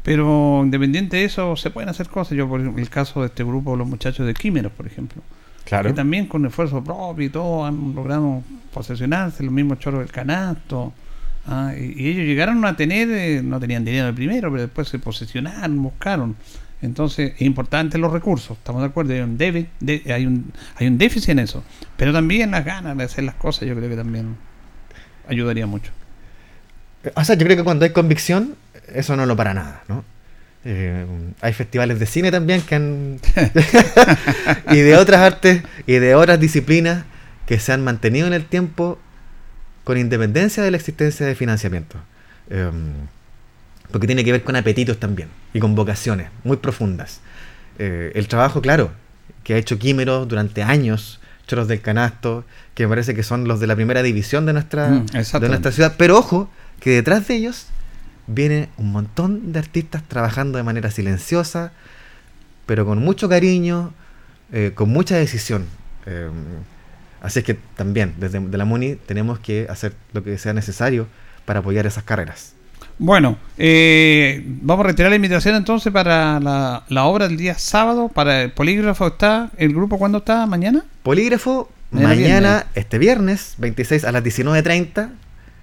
Pero 0.02 0.60
independiente 0.64 1.18
de 1.18 1.24
eso, 1.24 1.54
se 1.56 1.70
pueden 1.70 1.88
hacer 1.88 2.08
cosas. 2.08 2.36
Yo, 2.36 2.48
por 2.48 2.60
el 2.60 2.90
caso 2.90 3.20
de 3.20 3.26
este 3.26 3.44
grupo, 3.44 3.76
los 3.76 3.86
muchachos 3.86 4.26
de 4.26 4.34
Químeros, 4.34 4.72
por 4.72 4.86
ejemplo. 4.86 5.22
Claro. 5.64 5.88
Que 5.88 5.94
también 5.94 6.26
con 6.26 6.44
esfuerzo 6.44 6.82
propio 6.82 7.24
y 7.24 7.30
todo 7.30 7.64
han 7.64 7.94
logrado 7.94 8.42
posesionarse, 8.72 9.44
los 9.44 9.52
mismos 9.52 9.78
choros 9.78 10.00
del 10.00 10.10
canasto. 10.10 10.92
Ah, 11.46 11.72
y, 11.76 12.08
ellos 12.08 12.24
llegaron 12.24 12.64
a 12.64 12.76
tener, 12.76 13.10
eh, 13.10 13.42
no 13.42 13.60
tenían 13.60 13.84
dinero 13.84 14.06
de 14.06 14.12
primero, 14.12 14.50
pero 14.50 14.62
después 14.62 14.88
se 14.88 14.98
posesionaron, 14.98 15.82
buscaron. 15.82 16.36
Entonces, 16.80 17.32
es 17.36 17.42
importante 17.42 17.96
los 17.98 18.12
recursos, 18.12 18.58
estamos 18.58 18.82
de 18.82 18.88
acuerdo, 18.88 19.14
hay 19.14 19.20
un, 19.20 19.38
debe, 19.38 19.68
hay, 20.12 20.26
un, 20.26 20.52
hay 20.76 20.86
un 20.86 20.98
déficit 20.98 21.30
en 21.30 21.38
eso, 21.38 21.64
pero 21.96 22.12
también 22.12 22.50
las 22.50 22.64
ganas 22.64 22.96
de 22.96 23.04
hacer 23.04 23.24
las 23.24 23.36
cosas, 23.36 23.66
yo 23.66 23.74
creo 23.74 23.88
que 23.88 23.96
también 23.96 24.36
ayudaría 25.28 25.66
mucho. 25.66 25.92
O 27.14 27.24
sea, 27.24 27.36
yo 27.36 27.44
creo 27.44 27.56
que 27.56 27.64
cuando 27.64 27.84
hay 27.84 27.92
convicción, 27.92 28.56
eso 28.92 29.16
no 29.16 29.24
lo 29.24 29.36
para 29.36 29.54
nada, 29.54 29.82
¿no? 29.88 30.04
Eh, 30.66 31.04
hay 31.42 31.52
festivales 31.52 32.00
de 32.00 32.06
cine 32.06 32.30
también 32.30 32.62
que 32.62 32.74
han. 32.74 33.20
y 34.70 34.76
de 34.76 34.96
otras 34.96 35.20
artes 35.20 35.62
y 35.86 35.94
de 35.94 36.14
otras 36.14 36.40
disciplinas 36.40 37.04
que 37.46 37.58
se 37.58 37.72
han 37.72 37.84
mantenido 37.84 38.26
en 38.26 38.32
el 38.32 38.46
tiempo 38.46 38.98
con 39.84 39.98
independencia 39.98 40.62
de 40.62 40.70
la 40.70 40.76
existencia 40.76 41.26
de 41.26 41.34
financiamiento. 41.34 41.98
Em, 42.50 42.92
porque 43.90 44.06
tiene 44.06 44.24
que 44.24 44.32
ver 44.32 44.42
con 44.42 44.56
apetitos 44.56 44.98
también 44.98 45.28
y 45.52 45.60
con 45.60 45.74
vocaciones 45.74 46.28
muy 46.42 46.56
profundas. 46.56 47.20
Eh, 47.78 48.12
el 48.14 48.28
trabajo, 48.28 48.60
claro, 48.60 48.90
que 49.44 49.54
ha 49.54 49.56
hecho 49.56 49.78
Químero 49.78 50.26
durante 50.26 50.62
años, 50.62 51.20
Choros 51.46 51.68
del 51.68 51.80
Canasto, 51.80 52.44
que 52.74 52.84
me 52.84 52.88
parece 52.88 53.14
que 53.14 53.22
son 53.22 53.46
los 53.46 53.60
de 53.60 53.66
la 53.66 53.76
primera 53.76 54.02
división 54.02 54.46
de 54.46 54.54
nuestra, 54.54 54.88
mm, 54.88 55.06
de 55.40 55.48
nuestra 55.48 55.72
ciudad. 55.72 55.94
Pero 55.98 56.18
ojo, 56.18 56.50
que 56.80 56.90
detrás 56.90 57.28
de 57.28 57.36
ellos 57.36 57.66
viene 58.26 58.68
un 58.78 58.90
montón 58.92 59.52
de 59.52 59.58
artistas 59.58 60.02
trabajando 60.08 60.56
de 60.56 60.64
manera 60.64 60.90
silenciosa, 60.90 61.72
pero 62.66 62.86
con 62.86 62.98
mucho 62.98 63.28
cariño, 63.28 63.92
eh, 64.52 64.72
con 64.74 64.88
mucha 64.88 65.16
decisión. 65.16 65.66
Em, 66.06 66.32
Así 67.24 67.38
es 67.38 67.44
que 67.46 67.54
también 67.54 68.12
desde 68.18 68.38
la 68.38 68.66
MUNI 68.66 68.96
tenemos 68.96 69.38
que 69.38 69.66
hacer 69.70 69.94
lo 70.12 70.22
que 70.22 70.36
sea 70.36 70.52
necesario 70.52 71.06
para 71.46 71.60
apoyar 71.60 71.86
esas 71.86 72.04
carreras. 72.04 72.52
Bueno, 72.98 73.38
eh, 73.56 74.42
vamos 74.44 74.84
a 74.84 74.88
retirar 74.88 75.08
la 75.08 75.16
invitación 75.16 75.54
entonces 75.54 75.90
para 75.90 76.38
la, 76.38 77.04
obra 77.04 77.26
del 77.26 77.38
día 77.38 77.54
sábado. 77.54 78.10
Para 78.10 78.42
el 78.42 78.52
polígrafo 78.52 79.06
está, 79.06 79.50
¿el 79.56 79.72
grupo 79.72 79.96
cuándo 79.96 80.18
está? 80.18 80.44
¿Mañana? 80.44 80.84
Polígrafo, 81.02 81.70
mañana, 81.90 82.66
este 82.74 82.98
viernes, 82.98 83.54
26 83.56 84.04
a 84.04 84.12
las 84.12 84.22
19.30, 84.22 85.08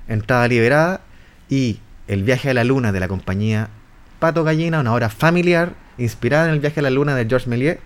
entrada 0.08 0.48
liberada. 0.48 1.02
Y 1.48 1.80
el 2.08 2.24
viaje 2.24 2.50
a 2.50 2.56
la 2.56 2.64
luna 2.64 2.92
de 2.92 3.00
la 3.00 3.08
compañía 3.08 3.70
Pato 4.18 4.44
Gallina, 4.44 4.80
una 4.80 4.96
obra 4.96 5.10
familiar 5.10 5.74
inspirada 6.00 6.48
en 6.48 6.54
el 6.54 6.60
viaje 6.60 6.80
a 6.80 6.84
la 6.84 6.90
luna 6.90 7.16
de 7.16 7.28
Georges 7.28 7.48
Méliès, 7.48 7.78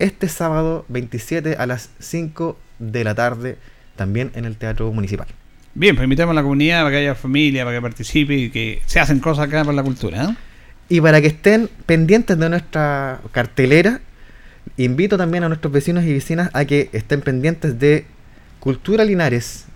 este 0.00 0.28
sábado 0.28 0.84
27 0.88 1.54
a 1.56 1.66
las 1.66 1.90
5 2.00 2.65
de 2.78 3.04
la 3.04 3.14
tarde, 3.14 3.58
también 3.96 4.30
en 4.34 4.44
el 4.44 4.56
Teatro 4.56 4.92
Municipal. 4.92 5.26
Bien, 5.74 5.94
pues 5.94 6.04
invitamos 6.04 6.32
a 6.32 6.34
la 6.36 6.42
comunidad 6.42 6.80
para 6.80 6.90
que 6.90 6.96
haya 6.98 7.14
familia, 7.14 7.64
para 7.64 7.76
que 7.76 7.82
participe 7.82 8.34
y 8.34 8.50
que 8.50 8.80
se 8.86 8.98
hacen 8.98 9.20
cosas 9.20 9.46
acá 9.46 9.64
por 9.64 9.74
la 9.74 9.82
cultura. 9.82 10.24
¿eh? 10.24 10.36
Y 10.88 11.00
para 11.00 11.20
que 11.20 11.26
estén 11.26 11.68
pendientes 11.84 12.38
de 12.38 12.48
nuestra 12.48 13.20
cartelera, 13.32 14.00
invito 14.78 15.18
también 15.18 15.44
a 15.44 15.48
nuestros 15.48 15.72
vecinos 15.72 16.04
y 16.04 16.12
vecinas 16.12 16.50
a 16.54 16.64
que 16.64 16.88
estén 16.92 17.20
pendientes 17.20 17.78
de 17.78 18.06
Cultura 18.58 19.04
Linares 19.04 19.66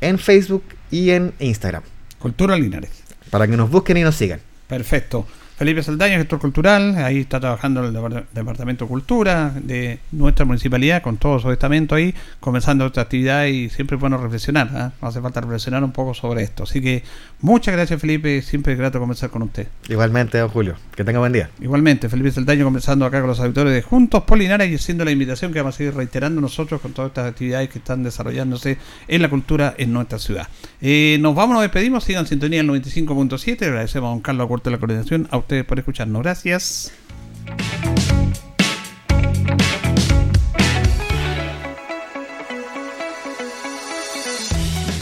en 0.00 0.18
Facebook 0.18 0.64
y 0.90 1.10
en 1.10 1.32
Instagram. 1.38 1.82
Cultura 2.18 2.56
Linares. 2.56 2.90
Para 3.30 3.46
que 3.46 3.56
nos 3.56 3.70
busquen 3.70 3.96
y 3.96 4.02
nos 4.02 4.16
sigan. 4.16 4.40
Perfecto. 4.66 5.26
Felipe 5.60 5.82
Saldaña, 5.82 6.16
gestor 6.16 6.38
cultural, 6.38 6.96
ahí 6.96 7.18
está 7.18 7.38
trabajando 7.38 7.84
el 7.84 7.92
Departamento 8.32 8.86
de 8.86 8.88
Cultura 8.88 9.52
de 9.62 9.98
nuestra 10.10 10.46
municipalidad, 10.46 11.02
con 11.02 11.18
todo 11.18 11.38
su 11.38 11.52
estamento 11.52 11.94
ahí, 11.94 12.14
comenzando 12.40 12.86
otra 12.86 13.02
actividad 13.02 13.44
y 13.44 13.68
siempre 13.68 13.96
es 13.96 14.00
bueno 14.00 14.16
reflexionar, 14.16 14.70
¿eh? 14.74 15.04
hace 15.06 15.20
falta 15.20 15.42
reflexionar 15.42 15.84
un 15.84 15.92
poco 15.92 16.14
sobre 16.14 16.44
esto. 16.44 16.62
Así 16.62 16.80
que 16.80 17.02
muchas 17.42 17.74
gracias 17.74 18.00
Felipe, 18.00 18.40
siempre 18.40 18.72
es 18.72 18.78
grato 18.78 18.98
conversar 19.00 19.28
con 19.28 19.42
usted. 19.42 19.68
Igualmente, 19.90 20.38
don 20.38 20.48
Julio, 20.48 20.76
que 20.96 21.04
tenga 21.04 21.18
buen 21.18 21.34
día. 21.34 21.50
Igualmente, 21.60 22.08
Felipe 22.08 22.30
Saldaña 22.30 22.64
conversando 22.64 23.04
acá 23.04 23.20
con 23.20 23.28
los 23.28 23.38
auditores 23.38 23.74
de 23.74 23.82
Juntos 23.82 24.22
Polinares 24.22 24.70
y 24.70 24.76
haciendo 24.76 25.04
la 25.04 25.10
invitación 25.10 25.52
que 25.52 25.58
vamos 25.58 25.74
a 25.74 25.76
seguir 25.76 25.94
reiterando 25.94 26.40
nosotros 26.40 26.80
con 26.80 26.94
todas 26.94 27.10
estas 27.10 27.28
actividades 27.28 27.68
que 27.68 27.80
están 27.80 28.02
desarrollándose 28.02 28.78
en 29.08 29.20
la 29.20 29.28
cultura 29.28 29.74
en 29.76 29.92
nuestra 29.92 30.18
ciudad. 30.18 30.48
Eh, 30.80 31.18
nos 31.20 31.34
vamos, 31.34 31.52
nos 31.52 31.62
despedimos, 31.64 32.02
sigan 32.02 32.26
sintonía 32.26 32.62
el 32.62 32.68
95.7, 32.70 33.62
agradecemos 33.66 34.08
a 34.08 34.10
don 34.12 34.20
Carlos 34.20 34.46
Acuerto 34.46 34.70
de 34.70 34.76
la 34.76 34.80
coordinación, 34.80 35.28
a 35.30 35.49
por 35.66 35.78
escucharnos. 35.78 36.22
Gracias. 36.22 36.92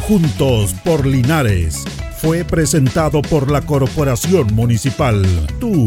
Juntos 0.00 0.72
por 0.84 1.06
Linares 1.06 1.84
fue 2.18 2.42
presentado 2.44 3.20
por 3.20 3.50
la 3.50 3.60
Corporación 3.60 4.54
Municipal. 4.54 5.22
Tú 5.60 5.84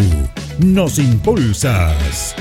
nos 0.60 1.00
impulsas. 1.00 2.36